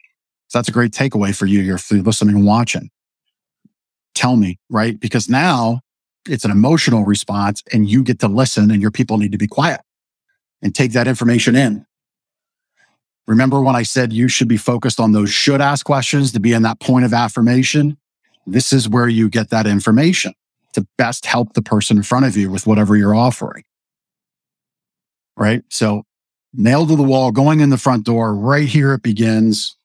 [0.48, 1.60] So that's a great takeaway for you.
[1.60, 2.90] You're listening and watching.
[4.18, 5.00] Tell me, right?
[5.00, 5.82] Because now
[6.28, 9.46] it's an emotional response and you get to listen and your people need to be
[9.46, 9.82] quiet
[10.64, 11.86] and take that information in.
[13.28, 16.52] Remember when I said you should be focused on those should ask questions to be
[16.52, 17.96] in that point of affirmation?
[18.48, 20.34] This is where you get that information
[20.74, 23.66] to best help the person in front of you with whatever you're offering.
[25.36, 25.62] Right.
[25.70, 26.06] So
[26.56, 29.76] nail to the wall, going in the front door, right here it begins.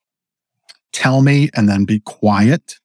[0.91, 2.79] Tell me and then be quiet.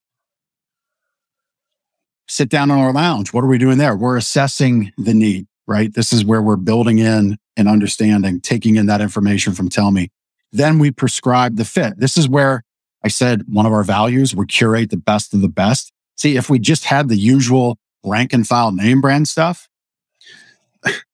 [2.28, 3.32] Sit down in our lounge.
[3.32, 3.96] What are we doing there?
[3.96, 5.92] We're assessing the need, right?
[5.92, 10.10] This is where we're building in and understanding, taking in that information from Tell Me.
[10.52, 11.98] Then we prescribe the fit.
[11.98, 12.62] This is where
[13.04, 15.92] I said one of our values, we curate the best of the best.
[16.16, 19.68] See, if we just had the usual rank and file name brand stuff,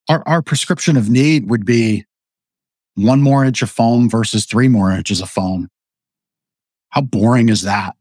[0.08, 2.04] our, our prescription of need would be
[2.94, 5.68] one more inch of foam versus three more inches of foam.
[6.90, 7.96] How boring is that?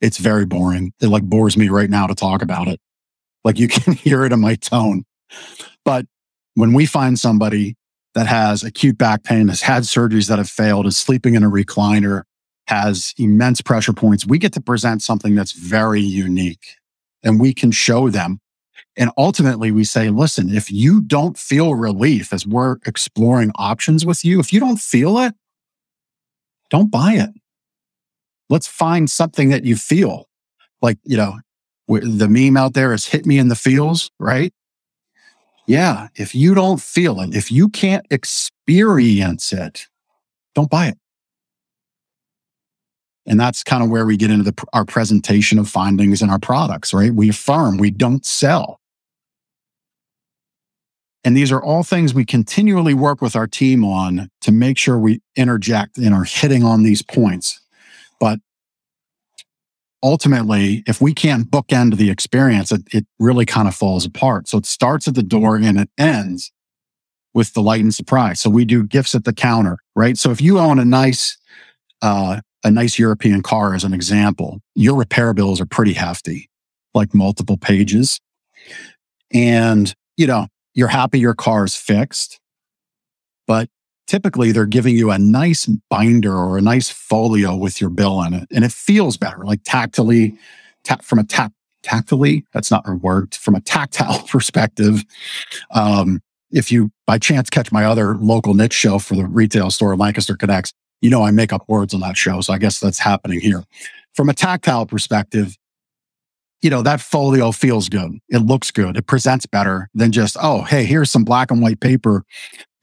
[0.00, 0.92] It's very boring.
[1.00, 2.80] It like bores me right now to talk about it.
[3.44, 5.04] Like you can hear it in my tone.
[5.84, 6.06] But
[6.54, 7.76] when we find somebody
[8.14, 11.50] that has acute back pain, has had surgeries that have failed, is sleeping in a
[11.50, 12.22] recliner,
[12.68, 16.76] has immense pressure points, we get to present something that's very unique
[17.22, 18.40] and we can show them.
[18.96, 24.24] And ultimately, we say, listen, if you don't feel relief as we're exploring options with
[24.24, 25.34] you, if you don't feel it,
[26.70, 27.30] don't buy it.
[28.50, 30.28] Let's find something that you feel
[30.82, 31.38] like, you know,
[31.88, 34.52] the meme out there is hit me in the feels, right?
[35.66, 36.08] Yeah.
[36.14, 39.86] If you don't feel it, if you can't experience it,
[40.54, 40.98] don't buy it.
[43.26, 46.38] And that's kind of where we get into the, our presentation of findings and our
[46.38, 47.12] products, right?
[47.12, 48.80] We affirm, we don't sell.
[51.24, 54.98] And these are all things we continually work with our team on to make sure
[54.98, 57.60] we interject and are hitting on these points.
[58.24, 58.40] But
[60.02, 64.48] ultimately, if we can't bookend the experience, it, it really kind of falls apart.
[64.48, 66.50] So it starts at the door and it ends
[67.34, 68.40] with the light and surprise.
[68.40, 70.16] So we do gifts at the counter, right?
[70.16, 71.36] So if you own a nice
[72.00, 76.48] uh, a nice European car as an example, your repair bills are pretty hefty,
[76.94, 78.22] like multiple pages.
[79.34, 82.40] And, you know, you're happy your car is fixed,
[83.46, 83.68] but
[84.06, 88.34] typically they're giving you a nice binder or a nice folio with your bill in
[88.34, 88.48] it.
[88.50, 90.36] And it feels better, like tactily,
[90.84, 95.04] ta- from a tap, tactily, that's not a word, from a tactile perspective.
[95.70, 99.96] Um, if you by chance catch my other local niche show for the retail store,
[99.96, 102.40] Lancaster Connects, you know, I make up words on that show.
[102.40, 103.64] So I guess that's happening here.
[104.14, 105.56] From a tactile perspective,
[106.62, 108.18] you know, that folio feels good.
[108.30, 108.96] It looks good.
[108.96, 112.24] It presents better than just, oh, hey, here's some black and white paper.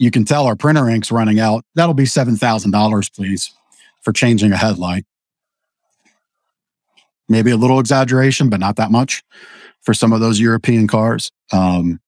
[0.01, 1.63] You can tell our printer ink's running out.
[1.75, 3.53] That'll be $7,000, please,
[4.01, 5.05] for changing a headlight.
[7.29, 9.21] Maybe a little exaggeration, but not that much
[9.83, 11.31] for some of those European cars.
[11.53, 11.99] Um,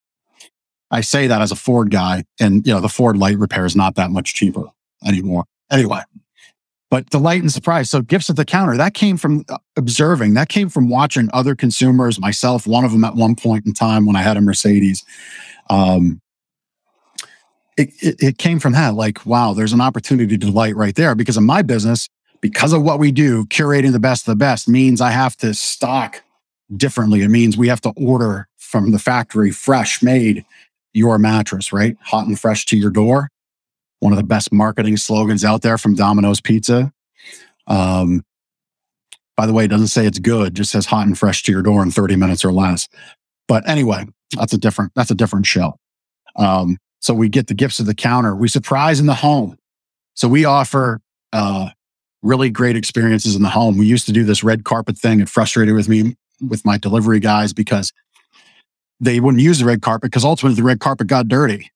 [0.90, 3.76] I say that as a Ford guy, and you know the Ford light repair is
[3.76, 4.64] not that much cheaper
[5.06, 5.44] anymore.
[5.70, 6.00] Anyway,
[6.90, 7.90] but delight and surprise.
[7.90, 10.34] So gifts at the counter that came from uh, observing.
[10.34, 12.18] That came from watching other consumers.
[12.18, 15.04] Myself, one of them at one point in time when I had a Mercedes.
[15.70, 16.20] Um,
[17.76, 18.94] it, it, it came from that.
[18.94, 21.14] Like, wow, there's an opportunity to delight right there.
[21.14, 22.08] Because in my business,
[22.40, 25.54] because of what we do, curating the best of the best means I have to
[25.54, 26.22] stock
[26.76, 27.22] differently.
[27.22, 30.44] It means we have to order from the factory fresh made
[30.92, 31.96] your mattress, right?
[32.02, 33.28] Hot and fresh to your door.
[34.00, 36.92] One of the best marketing slogans out there from Domino's Pizza.
[37.66, 38.24] Um,
[39.36, 41.62] by the way, it doesn't say it's good, just says hot and fresh to your
[41.62, 42.88] door in 30 minutes or less.
[43.48, 44.06] But anyway,
[44.36, 45.78] that's a different, that's a different show.
[46.36, 48.34] Um, so we get the gifts of the counter.
[48.34, 49.58] We surprise in the home.
[50.14, 51.02] So we offer
[51.34, 51.68] uh,
[52.22, 53.76] really great experiences in the home.
[53.76, 55.20] We used to do this red carpet thing.
[55.20, 57.92] It frustrated with me with my delivery guys because
[59.00, 61.70] they wouldn't use the red carpet because ultimately the red carpet got dirty,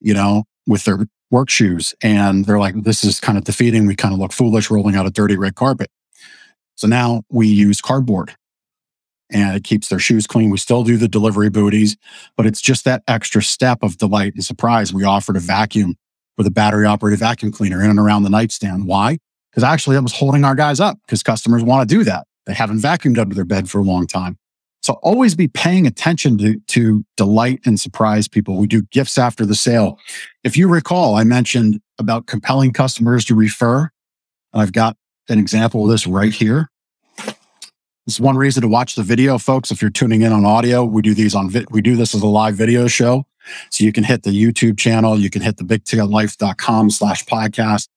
[0.00, 1.94] you know, with their work shoes.
[2.02, 3.86] And they're like, this is kind of defeating.
[3.86, 5.88] We kind of look foolish rolling out a dirty red carpet.
[6.74, 8.34] So now we use cardboard
[9.34, 10.48] and it keeps their shoes clean.
[10.48, 11.96] We still do the delivery booties,
[12.36, 14.94] but it's just that extra step of delight and surprise.
[14.94, 15.96] We offered a vacuum
[16.38, 18.86] with a battery operated vacuum cleaner in and around the nightstand.
[18.86, 19.18] Why?
[19.50, 22.26] Because actually that was holding our guys up because customers want to do that.
[22.46, 24.38] They haven't vacuumed under their bed for a long time.
[24.82, 28.58] So always be paying attention to, to delight and surprise people.
[28.58, 29.98] We do gifts after the sale.
[30.44, 33.90] If you recall, I mentioned about compelling customers to refer.
[34.52, 34.96] And I've got
[35.28, 36.68] an example of this right here.
[38.06, 39.70] Is one reason to watch the video, folks.
[39.70, 42.20] If you're tuning in on audio, we do these on, vi- we do this as
[42.20, 43.24] a live video show.
[43.70, 45.18] So you can hit the YouTube channel.
[45.18, 47.88] You can hit the bigticketlife.com slash podcast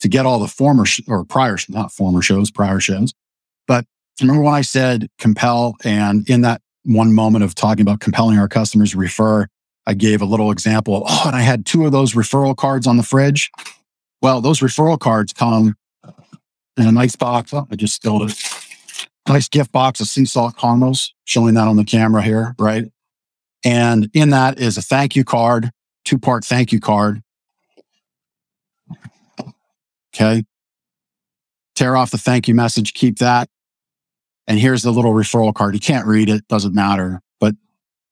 [0.00, 3.14] to get all the former sh- or prior, not former shows, prior shows.
[3.66, 3.86] But
[4.20, 8.48] remember when I said compel and in that one moment of talking about compelling our
[8.48, 9.46] customers to refer,
[9.86, 12.86] I gave a little example of, oh, and I had two of those referral cards
[12.86, 13.50] on the fridge.
[14.20, 15.76] Well, those referral cards come
[16.76, 17.54] in a nice box.
[17.54, 18.55] Oh, I just spilled it.
[19.28, 22.90] Nice gift box of sea salt caramels, showing that on the camera here, right?
[23.64, 25.70] And in that is a thank you card,
[26.04, 27.22] two part thank you card.
[30.14, 30.44] Okay.
[31.74, 33.48] Tear off the thank you message, keep that.
[34.46, 35.74] And here's the little referral card.
[35.74, 37.20] You can't read it, doesn't matter.
[37.40, 37.56] But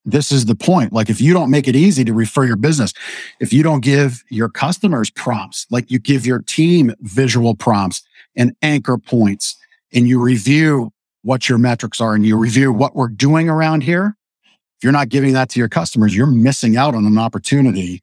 [0.04, 0.92] this is the point.
[0.92, 2.92] Like if you don't make it easy to refer your business,
[3.38, 8.02] if you don't give your customers prompts, like you give your team visual prompts
[8.36, 9.56] and anchor points,
[9.92, 10.90] and you review
[11.24, 14.14] what your metrics are and you review what we're doing around here.
[14.44, 18.02] If you're not giving that to your customers, you're missing out on an opportunity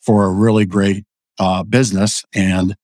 [0.00, 1.04] for a really great
[1.40, 2.76] uh, business and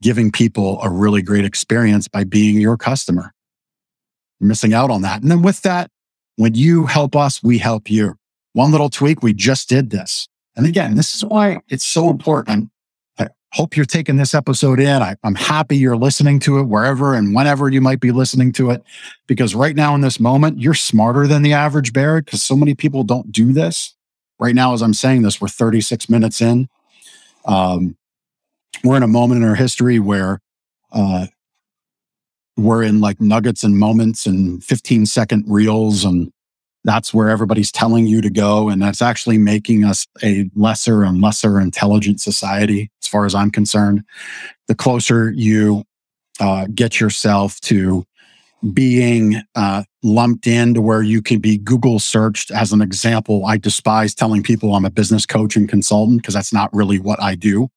[0.00, 3.32] giving people a really great experience by being your customer.
[4.38, 5.22] You're missing out on that.
[5.22, 5.90] And then with that,
[6.36, 8.14] when you help us, we help you.
[8.52, 10.28] One little tweak, we just did this.
[10.56, 12.70] And again, this is why it's so important.
[13.52, 15.02] Hope you're taking this episode in.
[15.02, 18.70] I, am happy you're listening to it wherever and whenever you might be listening to
[18.70, 18.84] it.
[19.26, 22.74] Because right now in this moment, you're smarter than the average bear because so many
[22.74, 23.94] people don't do this.
[24.38, 26.68] Right now, as I'm saying this, we're 36 minutes in.
[27.44, 27.96] Um,
[28.84, 30.40] we're in a moment in our history where
[30.92, 31.26] uh,
[32.56, 36.32] we're in like nuggets and moments and 15 second reels and
[36.84, 41.20] that's where everybody's telling you to go and that's actually making us a lesser and
[41.20, 44.02] lesser intelligent society as far as i'm concerned
[44.68, 45.84] the closer you
[46.40, 48.04] uh, get yourself to
[48.72, 54.14] being uh, lumped into where you can be google searched as an example i despise
[54.14, 57.68] telling people i'm a business coach and consultant because that's not really what i do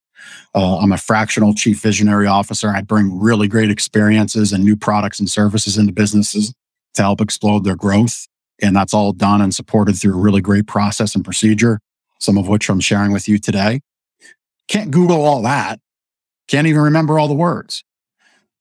[0.56, 2.70] uh, I'm a fractional chief visionary officer.
[2.70, 6.54] I bring really great experiences and new products and services into businesses
[6.94, 8.28] to help explode their growth.
[8.63, 11.80] And that's all done and supported through a really great process and procedure,
[12.19, 13.82] some of which I'm sharing with you today.
[14.69, 15.82] Can't Google all that.
[16.47, 17.84] Can't even remember all the words.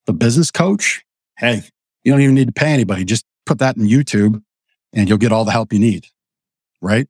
[0.07, 1.05] The business coach,
[1.39, 1.63] hey,
[2.03, 3.05] you don't even need to pay anybody.
[3.05, 4.43] Just put that in YouTube
[4.93, 6.07] and you'll get all the help you need.
[6.81, 7.07] Right.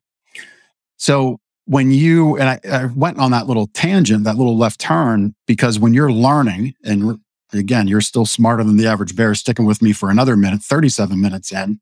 [0.97, 5.33] So when you and I, I, went on that little tangent, that little left turn,
[5.47, 7.19] because when you're learning, and
[7.51, 11.19] again, you're still smarter than the average bear, sticking with me for another minute, 37
[11.19, 11.79] minutes in.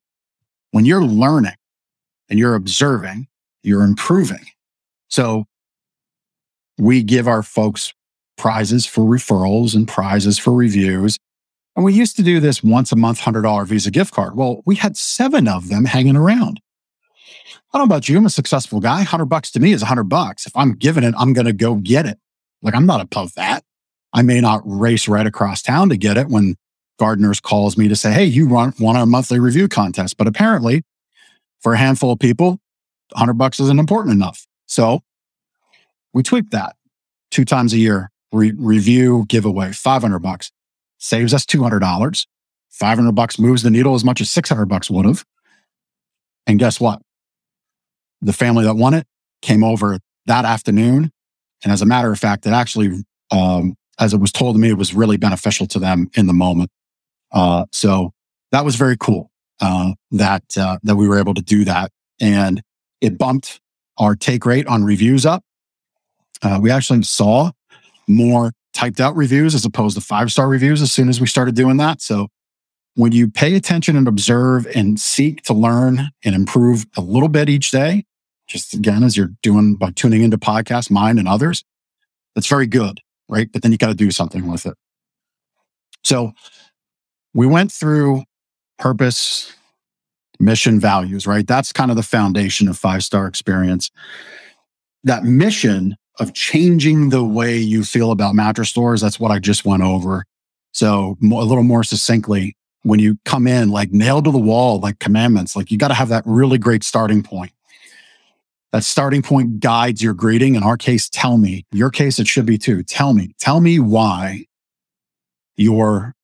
[0.72, 1.56] When you're learning
[2.30, 3.28] and you're observing,
[3.64, 4.46] you're improving.
[5.10, 5.46] So
[6.78, 7.94] we give our folks
[8.38, 11.18] prizes for referrals and prizes for reviews.
[11.76, 14.36] And we used to do this once a month, $100 Visa gift card.
[14.36, 16.60] Well, we had seven of them hanging around.
[17.74, 18.18] I don't know about you.
[18.18, 19.04] I'm a successful guy.
[19.04, 20.46] Hundred bucks to me is a hundred bucks.
[20.46, 22.18] If I'm giving it, I'm going to go get it.
[22.62, 23.64] Like I'm not above that.
[24.14, 26.56] I may not race right across town to get it when
[27.02, 30.18] Gardner's calls me to say, Hey, you run, want a monthly review contest.
[30.18, 30.84] But apparently
[31.60, 32.60] for a handful of people,
[33.12, 34.46] hundred bucks isn't important enough.
[34.68, 35.02] So
[36.14, 36.76] we tweaked that
[37.32, 40.52] two times a year, re- review, giveaway, 500 bucks
[41.00, 42.28] saves us $200.
[42.70, 45.26] 500 bucks moves the needle as much as 600 bucks would have.
[46.46, 47.02] And guess what?
[48.22, 49.08] The family that won it
[49.42, 49.98] came over
[50.28, 51.12] that afternoon.
[51.64, 54.70] And as a matter of fact, it actually, um, as it was told to me,
[54.70, 56.70] it was really beneficial to them in the moment.
[57.32, 58.14] Uh, so
[58.52, 62.62] that was very cool uh, that uh, that we were able to do that, and
[63.00, 63.60] it bumped
[63.98, 65.44] our take rate on reviews up.
[66.42, 67.52] Uh, we actually saw
[68.08, 71.56] more typed out reviews as opposed to five star reviews as soon as we started
[71.56, 72.02] doing that.
[72.02, 72.28] So
[72.96, 77.50] when you pay attention and observe and seek to learn and improve a little bit
[77.50, 78.06] each day,
[78.48, 81.64] just again, as you're doing by tuning into podcasts, mine and others,
[82.36, 83.50] that's very good, right?
[83.52, 84.74] But then you got to do something with it.
[86.04, 86.34] So
[87.34, 88.24] we went through
[88.78, 89.54] purpose,
[90.40, 91.46] mission, values, right?
[91.46, 93.92] That's kind of the foundation of five star experience.
[95.04, 99.02] That mission of changing the way you feel about mattress stores.
[99.02, 100.26] That's what I just went over.
[100.74, 105.00] So a little more succinctly, when you come in like nailed to the wall, like
[105.00, 107.52] commandments, like you got to have that really great starting point.
[108.72, 110.56] That starting point guides your greeting.
[110.56, 111.66] In our case, tell me.
[111.72, 112.84] Your case, it should be too.
[112.84, 113.36] Tell me.
[113.38, 114.46] Tell me why
[115.58, 116.16] you're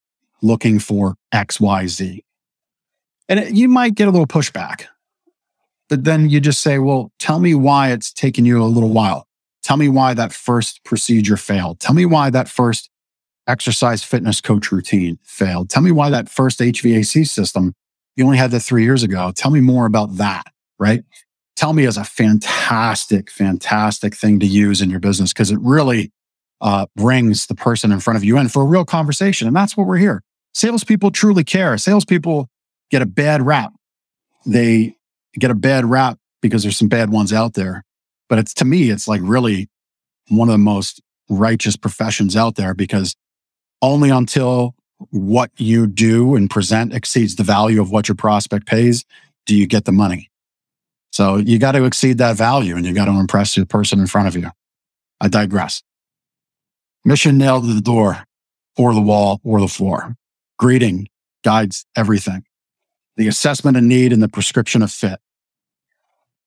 [0.42, 2.24] looking for X, Y, Z.
[3.30, 4.86] And it, you might get a little pushback,
[5.90, 9.28] but then you just say, well, tell me why it's taken you a little while.
[9.64, 11.80] Tell me why that first procedure failed.
[11.80, 12.90] Tell me why that first
[13.48, 15.70] exercise fitness coach routine failed.
[15.70, 17.74] Tell me why that first HVAC system,
[18.16, 19.32] you only had that three years ago.
[19.36, 20.46] Tell me more about that,
[20.80, 21.04] right?
[21.56, 26.12] Tell me is a fantastic, fantastic thing to use in your business because it really
[26.62, 29.48] uh, brings the person in front of you in for a real conversation.
[29.48, 30.24] And that's what we're here.
[30.58, 31.78] Salespeople truly care.
[31.78, 32.50] Salespeople
[32.90, 33.74] get a bad rap.
[34.44, 34.96] They
[35.38, 37.84] get a bad rap because there's some bad ones out there.
[38.28, 39.70] But it's to me, it's like really
[40.30, 41.00] one of the most
[41.30, 43.16] righteous professions out there because
[43.84, 44.74] only until
[45.12, 49.06] what you do and present exceeds the value of what your prospect pays
[49.46, 50.32] do you get the money.
[51.12, 54.08] So you got to exceed that value and you got to impress the person in
[54.08, 54.50] front of you.
[55.22, 55.84] I digress.
[57.06, 58.24] Mission nailed to the door
[58.76, 60.16] or the wall or the floor.
[60.58, 61.08] Greeting
[61.44, 62.44] guides everything.
[63.16, 65.20] The assessment of need and the prescription of fit.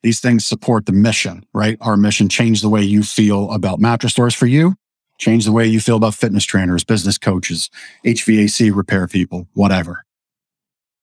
[0.02, 1.76] These things support the mission, right?
[1.80, 4.76] Our mission change the way you feel about mattress stores for you,
[5.18, 7.70] change the way you feel about fitness trainers, business coaches,
[8.04, 10.04] HVAC repair people, whatever.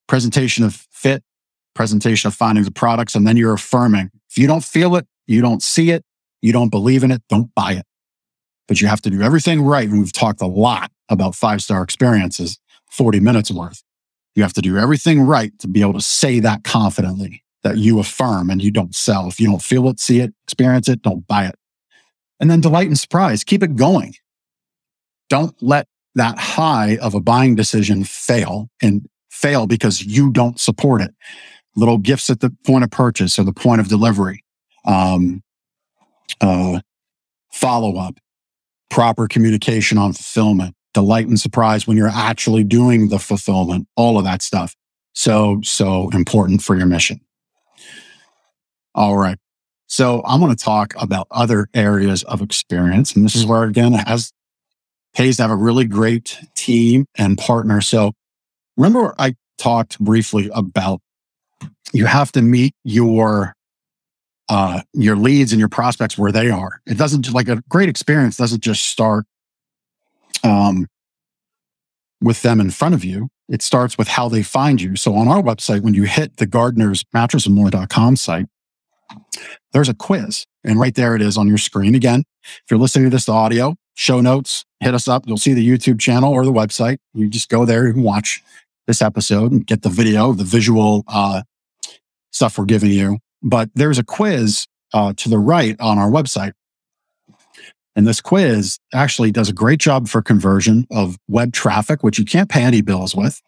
[0.08, 1.24] Presentation of fit,
[1.76, 4.10] presentation of finding the products, and then you're affirming.
[4.30, 6.03] If you don't feel it, you don't see it,
[6.41, 7.86] you don't believe in it, don't buy it.
[8.68, 9.88] But you have to do everything right.
[9.88, 13.83] And we've talked a lot about five star experiences, 40 minutes worth.
[14.35, 17.99] You have to do everything right to be able to say that confidently that you
[17.99, 19.27] affirm and you don't sell.
[19.27, 21.55] If you don't feel it, see it, experience it, don't buy it.
[22.39, 24.13] And then delight and surprise, keep it going.
[25.29, 31.01] Don't let that high of a buying decision fail and fail because you don't support
[31.01, 31.13] it.
[31.75, 34.43] Little gifts at the point of purchase or the point of delivery,
[34.85, 35.43] um,
[36.41, 36.79] uh,
[37.51, 38.19] follow up,
[38.89, 44.23] proper communication on fulfillment, delight and surprise when you're actually doing the fulfillment, all of
[44.23, 44.75] that stuff.
[45.13, 47.21] So, so important for your mission.
[48.95, 49.37] All right.
[49.85, 53.15] So I'm going to talk about other areas of experience.
[53.15, 54.33] And this is where, again, it has
[55.13, 57.79] pays to have a really great team and partner.
[57.79, 58.13] So
[58.75, 60.99] remember, I talked briefly about
[61.93, 63.53] you have to meet your
[64.49, 66.81] uh, your leads and your prospects where they are.
[66.87, 69.25] It doesn't like a great experience doesn't just start
[70.43, 70.88] um,
[72.21, 73.29] with them in front of you.
[73.49, 74.95] It starts with how they find you.
[74.95, 78.47] So on our website, when you hit the Gardners mattressandmore.com site,
[79.71, 80.45] there's a quiz.
[80.63, 81.95] And right there it is on your screen.
[81.95, 85.23] Again, if you're listening to this audio, show notes, hit us up.
[85.25, 86.97] You'll see the YouTube channel or the website.
[87.13, 88.43] You just go there and watch
[88.85, 91.43] this episode and get the video, the visual uh,
[92.31, 93.19] stuff we're giving you.
[93.41, 96.53] But there's a quiz uh, to the right on our website.
[97.97, 102.25] And this quiz actually does a great job for conversion of web traffic, which you
[102.25, 103.41] can't pay any bills with.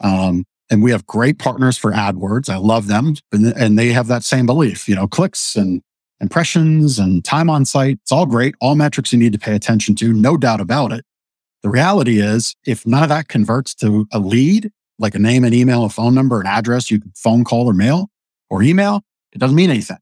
[0.00, 2.50] Um, and we have great partners for AdWords.
[2.50, 3.14] I love them.
[3.32, 5.80] And they have that same belief, you know, clicks and
[6.20, 7.98] impressions and time on site.
[8.02, 8.54] It's all great.
[8.60, 10.12] All metrics you need to pay attention to.
[10.12, 11.06] No doubt about it.
[11.62, 15.54] The reality is if none of that converts to a lead, like a name and
[15.54, 18.10] email, a phone number, an address, you can phone call or mail
[18.50, 19.96] or email, it doesn't mean anything.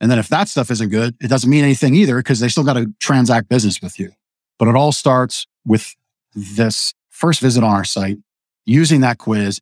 [0.00, 2.64] And then if that stuff isn't good, it doesn't mean anything either because they still
[2.64, 4.12] got to transact business with you.
[4.58, 5.94] But it all starts with
[6.34, 8.18] this first visit on our site,
[8.64, 9.60] using that quiz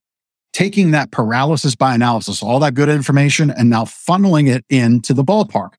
[0.54, 5.22] taking that paralysis by analysis, all that good information, and now funneling it into the
[5.22, 5.74] ballpark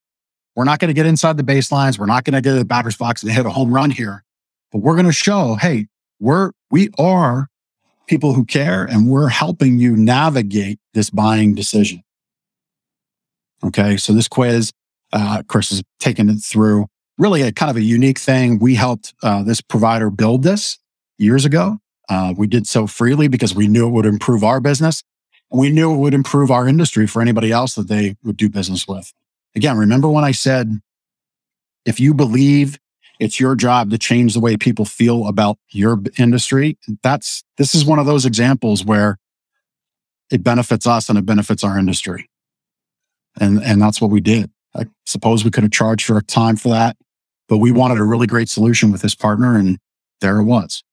[0.60, 1.98] we're not going to get inside the baselines.
[1.98, 4.26] We're not going to get to the batter's box and hit a home run here,
[4.74, 5.88] but we're going to show, hey,
[6.20, 7.48] we're, we are
[8.08, 12.04] people who care and we're helping you navigate this buying decision.
[13.64, 13.98] Okay.
[13.98, 14.72] So this quiz,
[15.14, 16.88] uh, Chris has taken it through
[17.18, 18.60] really a kind of a unique thing.
[18.60, 20.78] We helped uh, this provider build this
[21.18, 21.80] years ago.
[22.08, 25.04] Uh, we did so freely because we knew it would improve our business
[25.52, 28.88] we knew it would improve our industry for anybody else that they would do business
[28.88, 29.12] with.
[29.56, 30.80] Again, remember when I said,
[31.86, 32.78] if you believe
[33.20, 37.84] it's your job to change the way people feel about your industry, that's, this is
[37.84, 39.18] one of those examples where
[40.32, 42.30] it benefits us and it benefits our industry.
[43.40, 44.52] And, and that's what we did.
[44.76, 46.98] I suppose we could have charged for time for that,
[47.48, 49.80] but we wanted a really great solution with this partner and
[50.22, 50.84] there it was.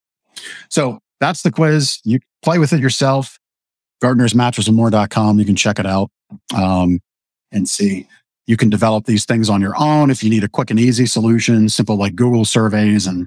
[0.71, 2.01] So that's the quiz.
[2.05, 3.39] You play with it yourself.
[4.03, 5.39] GardnersMattressandMore.com.
[5.39, 6.11] You can check it out
[6.55, 7.01] um,
[7.53, 8.07] and see.
[8.47, 11.07] You can develop these things on your own if you need a quick and easy
[11.07, 13.27] solution, simple like Google surveys and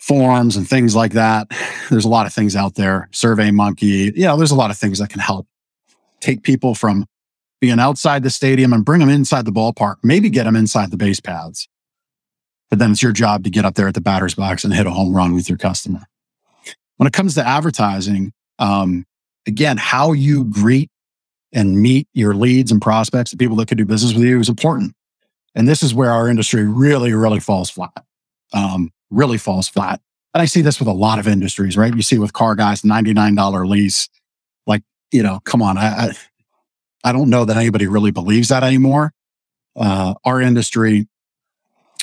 [0.00, 1.48] forms and things like that.
[1.90, 3.08] There's a lot of things out there.
[3.12, 4.12] Survey Monkey.
[4.14, 5.46] Yeah, there's a lot of things that can help
[6.20, 7.06] take people from
[7.62, 10.96] being outside the stadium and bring them inside the ballpark, maybe get them inside the
[10.96, 11.68] base paths.
[12.68, 14.84] But then it's your job to get up there at the batter's box and hit
[14.84, 16.00] a home run with your customer.
[16.96, 19.06] When it comes to advertising, um,
[19.46, 20.90] again, how you greet
[21.52, 24.48] and meet your leads and prospects, the people that could do business with you is
[24.48, 24.94] important.
[25.54, 28.04] And this is where our industry really, really falls flat.
[28.52, 30.00] Um, really falls flat.
[30.34, 31.94] And I see this with a lot of industries, right?
[31.94, 34.08] You see with car guys, $99 lease.
[34.66, 34.82] Like,
[35.12, 35.78] you know, come on.
[35.78, 36.12] I, I,
[37.04, 39.12] I don't know that anybody really believes that anymore.
[39.74, 41.08] Uh, our industry,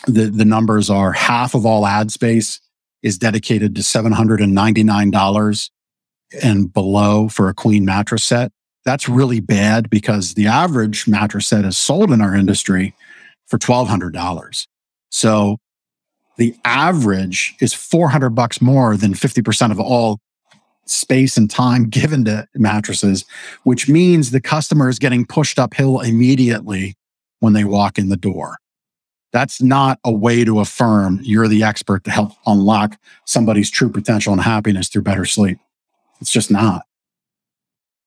[0.08, 2.60] the, the numbers are half of all ad space
[3.02, 5.70] is dedicated to $799
[6.44, 8.52] and below for a queen mattress set.
[8.86, 12.94] That's really bad because the average mattress set is sold in our industry
[13.48, 14.68] for $1,200.
[15.10, 15.58] So
[16.38, 20.20] the average is 400 bucks more than 50% of all
[20.90, 23.26] space and time given to mattresses,
[23.64, 26.96] which means the customer is getting pushed uphill immediately
[27.40, 28.58] when they walk in the door.
[29.32, 34.34] That's not a way to affirm you're the expert to help unlock somebody's true potential
[34.34, 35.60] and happiness through better sleep.
[36.20, 36.86] It's just not.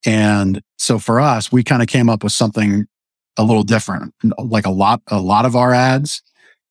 [0.05, 2.87] And so for us, we kind of came up with something
[3.37, 4.15] a little different.
[4.37, 6.23] Like a lot, a lot of our ads,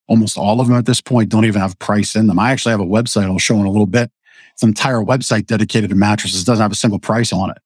[0.07, 2.37] almost all of them at this point don't even have price in them.
[2.37, 4.11] I actually have a website I'll show in a little bit.
[4.53, 7.57] It's an entire website dedicated to mattresses, doesn't have a single price on it.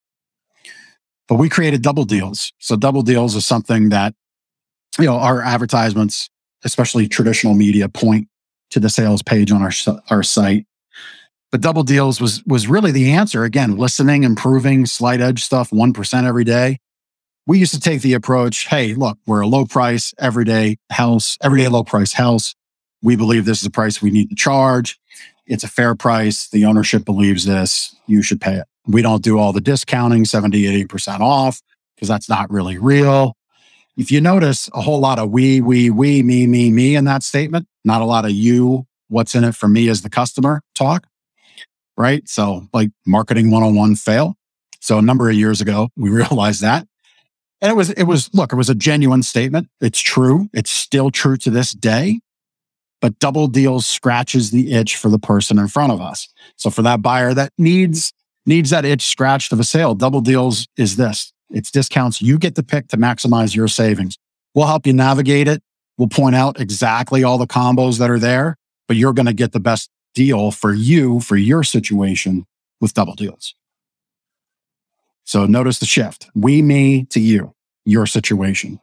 [1.27, 2.53] But we created double deals.
[2.59, 4.13] So double deals is something that,
[4.99, 6.29] you know, our advertisements,
[6.63, 8.27] especially traditional media, point
[8.71, 9.71] to the sales page on our,
[10.09, 10.65] our site
[11.55, 13.45] but double deals was was really the answer.
[13.45, 16.79] Again, listening, improving, slight edge stuff, 1% every day.
[17.47, 21.69] We used to take the approach, hey, look, we're a low price, everyday house, everyday
[21.69, 22.55] low price house.
[23.01, 24.99] We believe this is the price we need to charge.
[25.47, 26.49] It's a fair price.
[26.49, 27.95] The ownership believes this.
[28.07, 28.67] You should pay it.
[28.87, 31.61] We don't do all the discounting, 70, 80% off,
[31.95, 33.35] because that's not really real.
[33.97, 37.23] If you notice a whole lot of we, we, we, me, me, me in that
[37.23, 41.07] statement, not a lot of you, what's in it for me as the customer talk
[41.97, 42.27] right?
[42.27, 44.35] So like marketing 101 fail.
[44.79, 46.87] So a number of years ago, we realized that.
[47.61, 49.69] And it was, it was, look, it was a genuine statement.
[49.81, 50.49] It's true.
[50.53, 52.19] It's still true to this day.
[53.06, 56.28] But double deals scratches the itch for the person in front of us.
[56.56, 58.12] So for that buyer that needs,
[58.47, 61.32] needs that itch scratched of a sale, double deals is this.
[61.51, 62.20] It's discounts.
[62.20, 64.18] You get the pick to maximize your savings.
[64.56, 65.62] We'll help you navigate it.
[65.99, 69.51] We'll point out exactly all the combos that are there, but you're going to get
[69.51, 72.47] the best deal for you, for your situation
[72.82, 73.53] with double deals.
[75.26, 76.28] So notice the shift.
[76.34, 77.53] We, me to you,
[77.86, 78.80] your situation.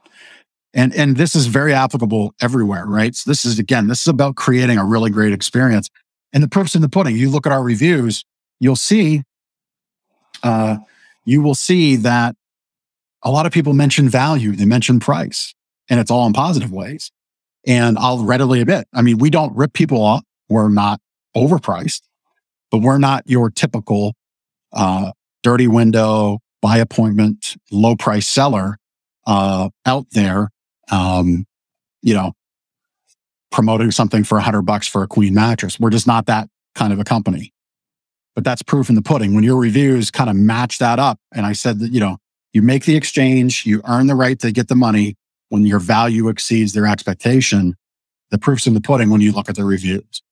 [0.74, 3.14] And, and this is very applicable everywhere, right?
[3.14, 5.90] So this is, again, this is about creating a really great experience.
[6.32, 7.16] And the proof's in the pudding.
[7.16, 8.24] You look at our reviews,
[8.58, 9.22] you'll see,
[10.42, 10.78] uh,
[11.24, 12.34] you will see that
[13.22, 14.52] a lot of people mention value.
[14.52, 15.54] They mention price
[15.90, 17.10] and it's all in positive ways.
[17.66, 20.24] And I'll readily admit, I mean, we don't rip people off.
[20.48, 21.00] We're not
[21.36, 22.00] overpriced,
[22.70, 24.14] but we're not your typical
[24.72, 25.12] uh,
[25.42, 28.78] dirty window, by appointment, low price seller
[29.26, 30.48] uh, out there,
[30.90, 31.46] um,
[32.02, 32.32] you know,
[33.50, 35.78] promoting something for a hundred bucks for a queen mattress.
[35.78, 37.52] We're just not that kind of a company.
[38.34, 39.34] But that's proof in the pudding.
[39.34, 42.16] When your reviews kind of match that up, and I said that, you know,
[42.52, 45.16] you make the exchange, you earn the right to get the money
[45.50, 47.76] when your value exceeds their expectation.
[48.30, 50.22] The proof's in the pudding when you look at the reviews.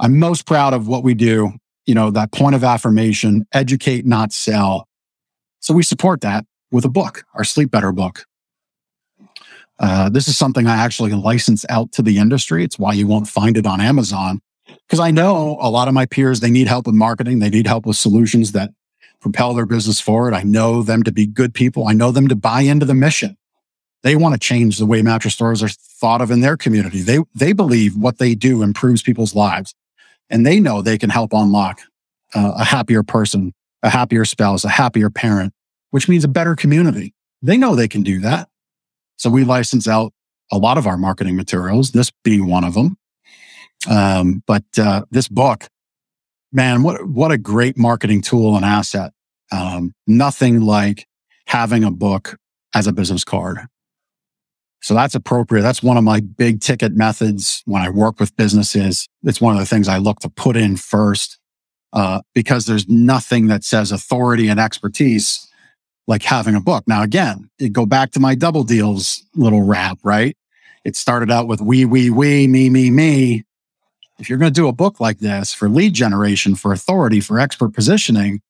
[0.00, 1.52] I'm most proud of what we do.
[1.86, 4.88] You know, that point of affirmation, educate, not sell.
[5.60, 8.24] So we support that with a book, our Sleep Better book.
[9.84, 12.64] Uh, this is something I actually license out to the industry.
[12.64, 16.06] It's why you won't find it on Amazon because I know a lot of my
[16.06, 17.40] peers, they need help with marketing.
[17.40, 18.70] They need help with solutions that
[19.20, 20.32] propel their business forward.
[20.32, 21.86] I know them to be good people.
[21.86, 23.36] I know them to buy into the mission.
[24.02, 27.02] They want to change the way mattress stores are thought of in their community.
[27.02, 29.74] They, they believe what they do improves people's lives
[30.30, 31.82] and they know they can help unlock
[32.34, 35.52] uh, a happier person, a happier spouse, a happier parent,
[35.90, 37.12] which means a better community.
[37.42, 38.48] They know they can do that.
[39.16, 40.12] So we license out
[40.52, 42.96] a lot of our marketing materials, this being one of them.
[43.88, 45.68] Um, but uh, this book,
[46.52, 49.12] man, what what a great marketing tool and asset.
[49.52, 51.06] Um, nothing like
[51.46, 52.36] having a book
[52.74, 53.58] as a business card.
[54.80, 55.62] So that's appropriate.
[55.62, 59.08] That's one of my big ticket methods when I work with businesses.
[59.22, 61.38] It's one of the things I look to put in first
[61.94, 65.50] uh, because there's nothing that says authority and expertise
[66.06, 66.84] like having a book.
[66.86, 70.36] Now, again, go back to my double deals little rap, right?
[70.84, 73.44] It started out with we, we, we, me, me, me.
[74.18, 77.40] If you're going to do a book like this for lead generation, for authority, for
[77.40, 78.42] expert positioning,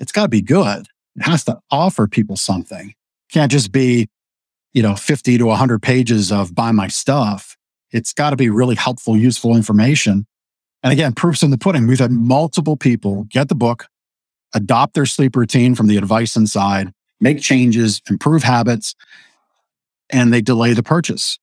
[0.00, 0.86] it's got to be good.
[1.16, 2.94] It has to offer people something.
[3.30, 4.08] Can't just be,
[4.72, 7.56] you know, 50 to 100 pages of buy my stuff.
[7.92, 10.26] It's got to be really helpful, useful information.
[10.82, 11.86] And again, proofs in the pudding.
[11.86, 13.86] We've had multiple people get the book,
[14.54, 16.92] adopt their sleep routine from the advice inside,
[17.22, 18.94] make changes, improve habits,
[20.10, 21.38] and they delay the purchase.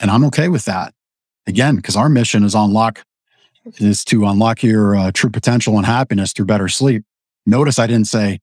[0.00, 0.92] And I'm okay with that.
[1.46, 3.04] Again, because our mission is unlock
[3.78, 7.04] is to unlock your uh, true potential and happiness through better sleep.
[7.46, 8.40] Notice I didn't say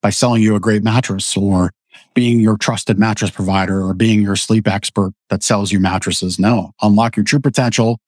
[0.00, 1.72] by selling you a great mattress or
[2.14, 6.38] being your trusted mattress provider or being your sleep expert that sells you mattresses.
[6.38, 7.98] No, unlock your true potential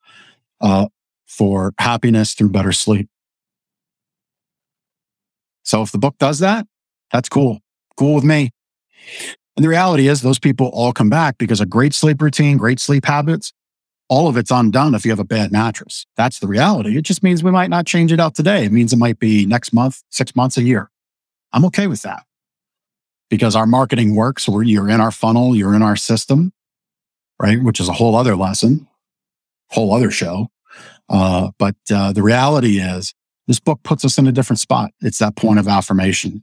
[0.61, 0.87] uh,
[1.27, 3.09] for happiness through better sleep.
[5.63, 6.67] So if the book does that,
[7.13, 7.61] that's cool.
[7.97, 8.51] Cool with me.
[9.57, 12.79] And the reality is, those people all come back because a great sleep routine, great
[12.79, 13.53] sleep habits,
[14.09, 16.07] all of it's undone if you have a bad mattress.
[16.17, 16.97] That's the reality.
[16.97, 18.65] It just means we might not change it out today.
[18.65, 20.91] It means it might be next month, six months, a year.
[21.53, 22.25] I'm okay with that
[23.31, 24.49] because our marketing works.
[24.49, 26.53] Where you're in our funnel, you're in our system,
[27.41, 27.63] right?
[27.63, 28.87] Which is a whole other lesson,
[29.71, 30.49] whole other show.
[31.09, 33.15] Uh, but uh, the reality is,
[33.47, 34.91] this book puts us in a different spot.
[35.01, 36.43] It's that point of affirmation.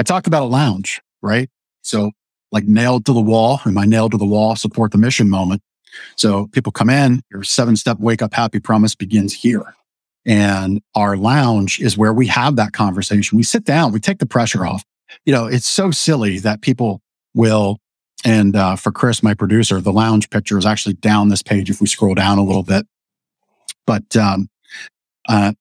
[0.00, 1.50] I talked about a lounge, right?
[1.82, 2.12] So
[2.52, 5.60] like nailed to the wall and my nailed to the wall support the mission moment.
[6.16, 9.74] So people come in, your seven step wake up happy promise begins here.
[10.24, 13.36] And our lounge is where we have that conversation.
[13.36, 14.82] We sit down, we take the pressure off.
[15.26, 17.02] You know, it's so silly that people
[17.34, 17.76] will,
[18.24, 21.78] and uh, for Chris, my producer, the lounge picture is actually down this page if
[21.78, 22.86] we scroll down a little bit.
[23.86, 24.48] But um,
[25.28, 25.52] uh,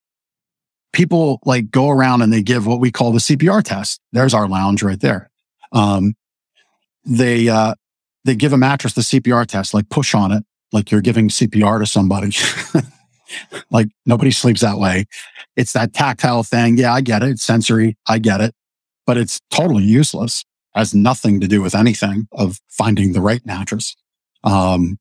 [0.94, 4.00] people like go around and they give what we call the CPR test.
[4.12, 5.30] There's our lounge right there.
[5.72, 6.16] Um,
[7.06, 7.76] they uh,
[8.26, 11.80] they give a mattress the CPR test, like push on it, like you're giving CPR
[11.80, 12.32] to somebody.
[13.72, 15.06] like nobody sleeps that way.
[15.56, 16.78] It's that tactile thing.
[16.78, 17.30] Yeah, I get it.
[17.30, 17.98] It's sensory.
[18.08, 18.54] I get it,
[19.06, 20.46] but it's totally useless.
[20.76, 23.96] Has nothing to do with anything of finding the right mattress.
[24.44, 25.00] Um,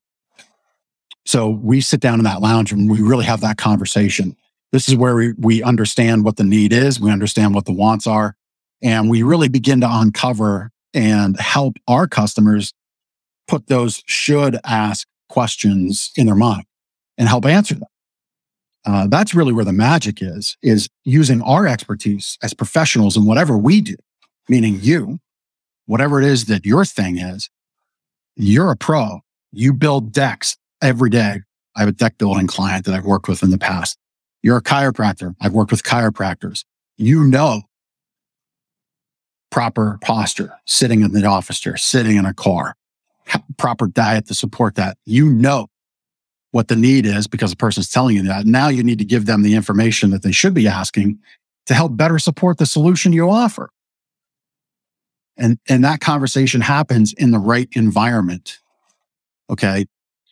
[1.25, 4.35] so we sit down in that lounge and we really have that conversation.
[4.71, 6.99] This is where we, we understand what the need is.
[6.99, 8.35] We understand what the wants are.
[8.81, 12.73] And we really begin to uncover and help our customers
[13.47, 16.65] put those should ask questions in their mind
[17.17, 17.87] and help answer them.
[18.85, 23.57] Uh, that's really where the magic is, is using our expertise as professionals in whatever
[23.57, 23.95] we do,
[24.47, 25.19] meaning you,
[25.85, 27.49] whatever it is that your thing is,
[28.35, 29.19] you're a pro.
[29.51, 31.41] You build decks every day.
[31.75, 33.98] I have a deck building client that I've worked with in the past.
[34.41, 35.35] You're a chiropractor.
[35.41, 36.63] I've worked with chiropractors.
[36.97, 37.63] You know
[39.49, 42.75] proper posture, sitting in the office chair, sitting in a car,
[43.57, 44.97] proper diet to support that.
[45.05, 45.67] You know
[46.51, 48.45] what the need is because the person's telling you that.
[48.45, 51.19] Now you need to give them the information that they should be asking
[51.67, 53.69] to help better support the solution you offer.
[55.37, 58.59] And, and that conversation happens in the right environment.
[59.49, 59.85] Okay.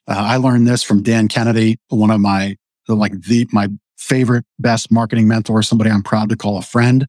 [0.07, 3.67] Uh, I learned this from Dan Kennedy, one of my, like the, my
[3.97, 7.07] favorite, best marketing mentor, somebody I'm proud to call a friend.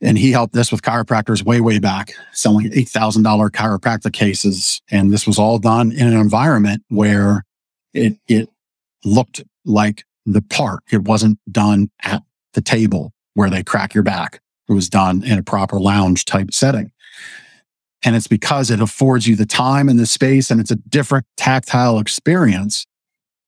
[0.00, 4.80] And he helped this with chiropractors way, way back, selling $8,000 chiropractic cases.
[4.90, 7.44] And this was all done in an environment where
[7.92, 8.48] it, it
[9.04, 10.80] looked like the part.
[10.90, 12.22] It wasn't done at
[12.54, 14.40] the table where they crack your back.
[14.68, 16.92] It was done in a proper lounge type setting.
[18.04, 21.26] And it's because it affords you the time and the space and it's a different
[21.36, 22.86] tactile experience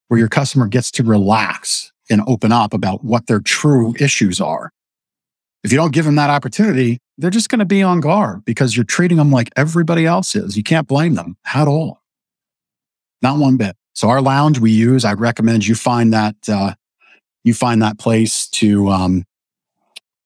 [0.09, 4.73] where your customer gets to relax and open up about what their true issues are.
[5.65, 8.77] If you don't give them that opportunity, they're just going to be on guard because
[8.77, 10.57] you're treating them like everybody else is.
[10.57, 12.03] You can't blame them at all.
[13.23, 13.77] Not one bit.
[13.95, 16.75] So our lounge we use, I recommend you find that, uh,
[17.43, 19.25] you find that place to, um,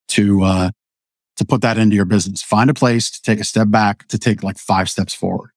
[0.09, 0.71] to, uh,
[1.37, 2.43] to put that into your business.
[2.43, 5.51] Find a place to take a step back, to take like five steps forward.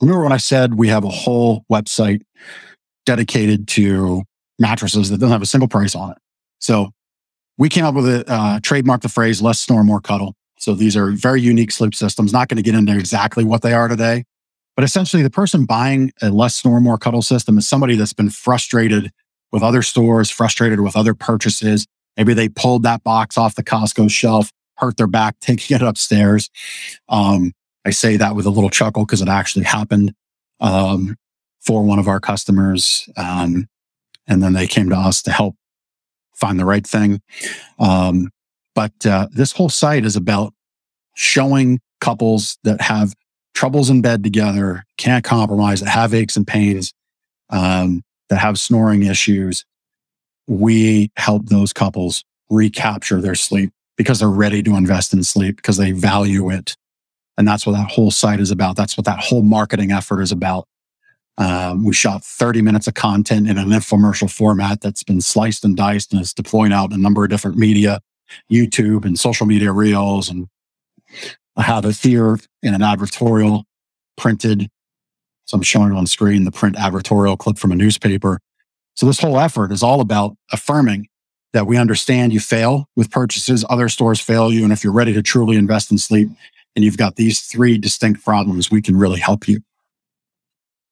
[0.00, 2.22] Remember when I said we have a whole website
[3.06, 4.22] dedicated to
[4.58, 6.18] mattresses that doesn't have a single price on it?
[6.58, 6.90] So
[7.58, 10.34] we came up with a uh, trademark the phrase less snore, more cuddle.
[10.58, 12.32] So these are very unique sleep systems.
[12.32, 14.24] Not going to get into exactly what they are today,
[14.76, 18.30] but essentially the person buying a less snore, more cuddle system is somebody that's been
[18.30, 19.10] frustrated
[19.50, 21.86] with other stores, frustrated with other purchases,
[22.16, 26.50] Maybe they pulled that box off the Costco shelf, hurt their back taking it upstairs.
[27.08, 27.52] Um,
[27.84, 30.14] I say that with a little chuckle because it actually happened
[30.60, 31.16] um,
[31.64, 33.08] for one of our customers.
[33.16, 33.68] Um,
[34.26, 35.56] and then they came to us to help
[36.34, 37.20] find the right thing.
[37.78, 38.30] Um,
[38.74, 40.54] but uh, this whole site is about
[41.14, 43.14] showing couples that have
[43.54, 46.92] troubles in bed together, can't compromise, that have aches and pains,
[47.50, 49.64] um, that have snoring issues,
[50.46, 55.76] we help those couples recapture their sleep because they're ready to invest in sleep because
[55.76, 56.76] they value it.
[57.38, 58.76] And that's what that whole site is about.
[58.76, 60.66] That's what that whole marketing effort is about.
[61.38, 65.76] Um, we shot 30 minutes of content in an infomercial format that's been sliced and
[65.76, 68.00] diced and is deploying out in a number of different media,
[68.50, 70.28] YouTube and social media reels.
[70.28, 70.48] And
[71.56, 73.64] I have it here in an advertorial
[74.16, 74.68] printed.
[75.46, 78.38] So I'm showing it on screen, the print advertorial clip from a newspaper
[78.94, 81.08] so this whole effort is all about affirming
[81.52, 84.64] that we understand you fail with purchases, other stores fail you.
[84.64, 86.28] And if you're ready to truly invest in sleep
[86.74, 89.60] and you've got these three distinct problems, we can really help you.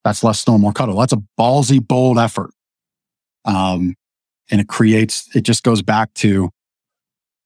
[0.04, 0.98] That's less snore, more cuddle.
[0.98, 2.50] That's a ballsy, bold effort.
[3.44, 3.94] Um,
[4.50, 6.50] and it creates, it just goes back to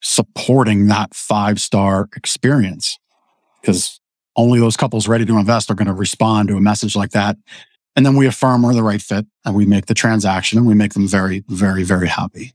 [0.02, 2.98] supporting that five star experience
[3.60, 4.00] because
[4.36, 7.36] only those couples ready to invest are going to respond to a message like that
[7.96, 10.74] and then we affirm we're the right fit and we make the transaction and we
[10.74, 12.52] make them very, very, very happy.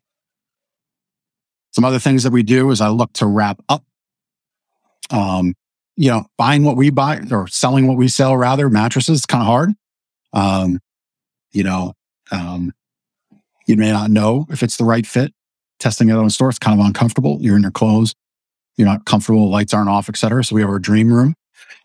[1.72, 3.84] Some other things that we do is I look to wrap up,
[5.12, 5.54] um,
[5.95, 9.47] you know, buying what we buy or selling what we sell rather mattresses, kind of
[9.47, 9.70] hard.
[10.34, 10.80] Um,
[11.52, 11.94] you know,
[12.32, 12.74] um,
[13.68, 15.34] you may not know if it's the right fit.
[15.80, 17.38] Testing it on store, it's kind of uncomfortable.
[17.40, 18.14] You're in your clothes.
[18.76, 19.50] You're not comfortable.
[19.50, 20.44] Lights aren't off, et cetera.
[20.44, 21.36] So we have our dream room.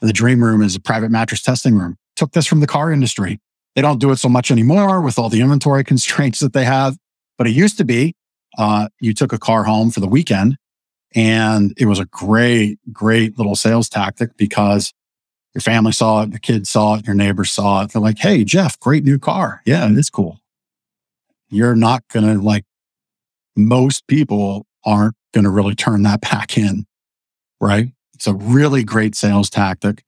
[0.00, 2.92] And the dream room is a private mattress testing room took this from the car
[2.92, 3.40] industry.
[3.74, 6.96] They don't do it so much anymore with all the inventory constraints that they have.
[7.36, 8.14] But it used to be
[8.56, 10.56] uh, you took a car home for the weekend
[11.14, 14.92] and it was a great, great little sales tactic because
[15.54, 17.92] your family saw it, the kids saw it, your neighbors saw it.
[17.92, 19.62] They're like, Hey, Jeff, great new car.
[19.64, 20.40] Yeah, it is cool.
[21.48, 22.64] You're not going to like,
[23.56, 26.86] most people aren't going to really turn that back in.
[27.60, 27.92] Right.
[28.14, 30.04] It's a really great sales tactic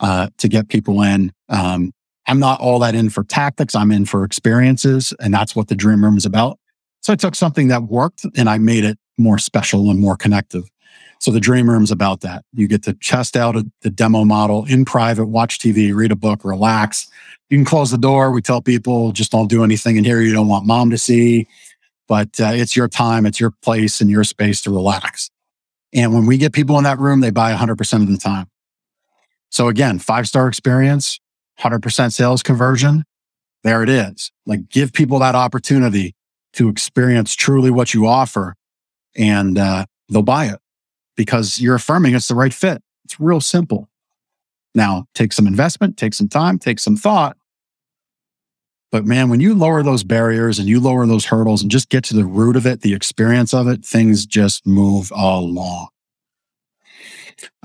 [0.00, 1.32] uh, to get people in.
[1.48, 1.92] Um,
[2.26, 3.74] I'm not all that in for tactics.
[3.74, 5.12] I'm in for experiences.
[5.20, 6.58] And that's what the dream room is about.
[7.02, 10.70] So I took something that worked and I made it more special and more connective.
[11.20, 12.46] So the dream room is about that.
[12.54, 16.16] You get to test out a, the demo model in private, watch TV, read a
[16.16, 17.08] book, relax.
[17.50, 18.30] You can close the door.
[18.32, 21.46] We tell people just don't do anything in here you don't want mom to see,
[22.08, 25.30] but uh, it's your time, it's your place and your space to relax.
[25.92, 28.48] And when we get people in that room, they buy 100% of the time.
[29.50, 31.20] So again, five star experience,
[31.58, 33.04] 100% sales conversion.
[33.62, 34.32] There it is.
[34.46, 36.14] Like give people that opportunity
[36.54, 38.54] to experience truly what you offer
[39.14, 40.60] and uh, they'll buy it
[41.20, 42.82] because you're affirming it's the right fit.
[43.04, 43.90] It's real simple.
[44.74, 47.36] Now, take some investment, take some time, take some thought.
[48.90, 52.04] But man, when you lower those barriers and you lower those hurdles and just get
[52.04, 55.88] to the root of it, the experience of it, things just move along.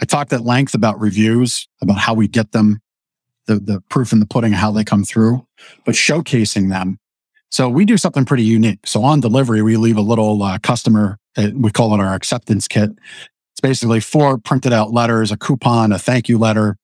[0.01, 2.81] I talked at length about reviews, about how we get them,
[3.47, 5.47] the, the proof in the pudding, how they come through,
[5.85, 6.99] but showcasing them.
[7.51, 8.85] So we do something pretty unique.
[8.85, 12.67] So on delivery, we leave a little uh, customer, uh, we call it our acceptance
[12.67, 12.91] kit.
[13.66, 16.78] Basically four printed out letters, a coupon, a thank you letter,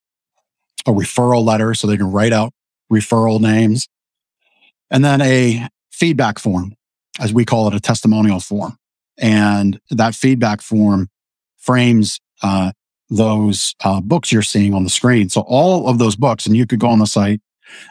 [0.88, 2.54] a referral letter so they can write out
[2.92, 3.88] referral names,
[4.90, 6.74] and then a feedback form,
[7.20, 8.78] as we call it, a testimonial form.
[9.20, 11.10] And that feedback form
[11.56, 12.72] frames uh,
[13.12, 15.30] those uh, books you're seeing on the screen.
[15.30, 17.42] So all of those books, and you could go on the site,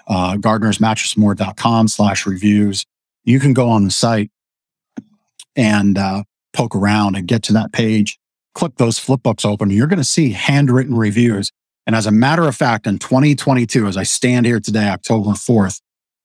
[0.09, 2.87] uh, gardnersmattressmore.com slash reviews.
[3.23, 4.33] You can go on the site
[5.55, 8.19] and uh, poke around and get to that page,
[8.55, 9.71] click those flip books open.
[9.71, 11.51] You're going to see handwritten reviews.
[11.87, 15.81] And as a matter of fact, in 2022, as I stand here today, October 4th,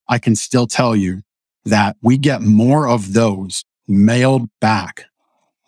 [0.08, 1.22] I can still tell you
[1.66, 5.06] that we get more of those mailed back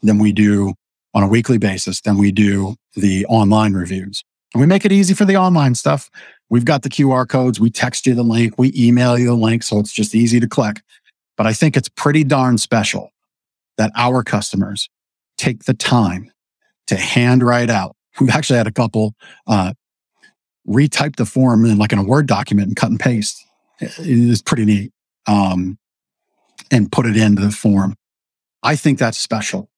[0.03, 0.73] than we do
[1.13, 4.23] on a weekly basis than we do the online reviews.
[4.53, 6.09] And we make it easy for the online stuff.
[6.49, 7.59] We've got the QR codes.
[7.59, 8.53] We text you the link.
[8.57, 9.63] We email you the link.
[9.63, 10.81] So it's just easy to click.
[11.35, 13.11] But I think it's pretty darn special
[13.77, 14.89] that our customers
[15.37, 16.31] take the time
[16.87, 17.95] to handwrite out.
[18.19, 19.13] We've actually had a couple
[19.45, 19.73] uh,
[20.67, 23.43] retype the form in like in a Word document and cut and paste.
[23.79, 24.91] It is pretty neat.
[25.27, 25.77] Um,
[26.71, 27.95] and put it into the form.
[28.63, 29.69] I think that's special.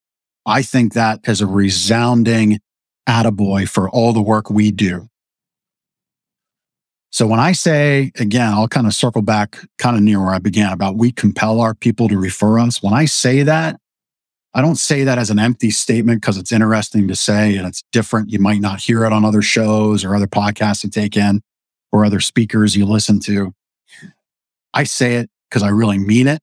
[0.46, 2.60] I think that is a resounding
[3.08, 5.10] attaboy for all the work we do.
[7.12, 10.40] So when I say, again, I'll kind of circle back kind of near where I
[10.40, 12.84] began about we compel our people to refer us.
[12.84, 13.80] When I say that,
[14.54, 17.84] I don't say that as an empty statement because it's interesting to say and it's
[17.92, 18.32] different.
[18.32, 21.42] You might not hear it on other shows or other podcasts to take in
[21.92, 23.54] or other speakers you listen to.
[24.74, 26.40] I say it because I really mean it.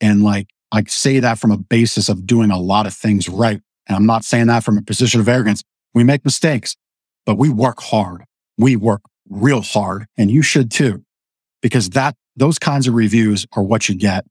[0.00, 3.60] And like, I say that from a basis of doing a lot of things right.
[3.88, 5.62] And I'm not saying that from a position of arrogance.
[5.94, 6.76] We make mistakes,
[7.24, 8.24] but we work hard.
[8.58, 11.04] We work real hard and you should too,
[11.62, 14.26] because that, those kinds of reviews are what you get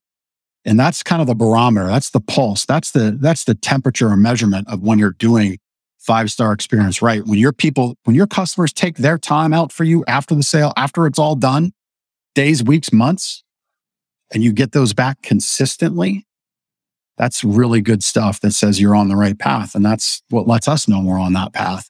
[0.65, 1.87] and that's kind of the barometer.
[1.87, 2.65] That's the pulse.
[2.65, 5.59] That's the, that's the temperature or measurement of when you're doing
[5.99, 7.25] five star experience right.
[7.25, 10.73] When your people, when your customers take their time out for you after the sale,
[10.77, 11.73] after it's all done,
[12.35, 13.43] days, weeks, months,
[14.33, 16.25] and you get those back consistently,
[17.17, 19.73] that's really good stuff that says you're on the right path.
[19.73, 21.89] And that's what lets us know we're on that path.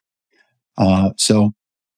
[0.78, 1.52] Uh, so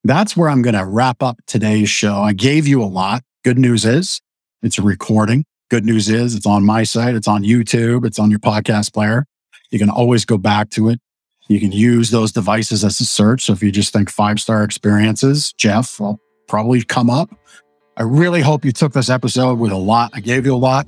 [0.04, 2.22] that's where I'm going to wrap up today's show.
[2.22, 3.24] I gave you a lot.
[3.44, 4.22] Good news is
[4.62, 5.46] it's a recording.
[5.70, 9.28] Good news is it's on my site, it's on YouTube, it's on your podcast player.
[9.70, 11.00] You can always go back to it.
[11.48, 13.44] You can use those devices as a search.
[13.44, 17.30] So if you just think five star experiences, Jeff will probably come up.
[17.98, 20.10] I really hope you took this episode with a lot.
[20.16, 20.88] I gave you a lot.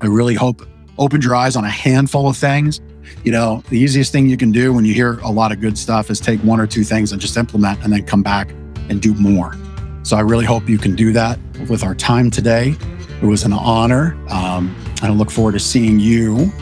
[0.00, 0.66] I really hope
[0.96, 2.80] opened your eyes on a handful of things.
[3.24, 5.76] You know, the easiest thing you can do when you hear a lot of good
[5.76, 8.52] stuff is take one or two things and just implement and then come back
[8.88, 9.54] and do more.
[10.02, 11.38] So I really hope you can do that
[11.68, 12.76] with our time today.
[13.22, 14.16] It was an honor.
[14.28, 16.52] Um, I look forward to seeing you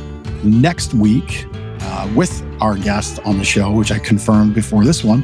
[0.43, 1.47] next week
[1.81, 5.23] uh, with our guest on the show, which I confirmed before this one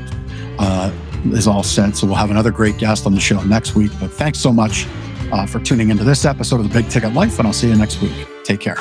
[0.59, 0.93] uh,
[1.27, 1.97] is all set.
[1.97, 3.93] So we'll have another great guest on the show next week.
[4.01, 4.87] But thanks so much
[5.33, 7.77] uh, for tuning into this episode of the Big Ticket Life, and I'll see you
[7.77, 8.27] next week.
[8.45, 8.77] Take care.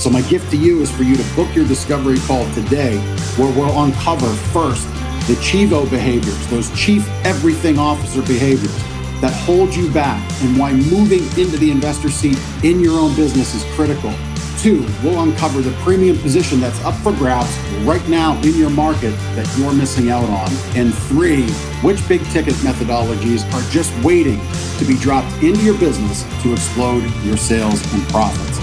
[0.00, 2.98] So, my gift to you is for you to book your discovery call today,
[3.36, 4.86] where we'll uncover first
[5.26, 8.87] the Chivo behaviors, those chief everything officer behaviors
[9.20, 13.54] that hold you back and why moving into the investor seat in your own business
[13.54, 14.12] is critical.
[14.58, 19.12] Two, we'll uncover the premium position that's up for grabs right now in your market
[19.36, 20.50] that you're missing out on.
[20.76, 21.48] And three,
[21.80, 24.40] which big ticket methodologies are just waiting
[24.78, 28.58] to be dropped into your business to explode your sales and profits.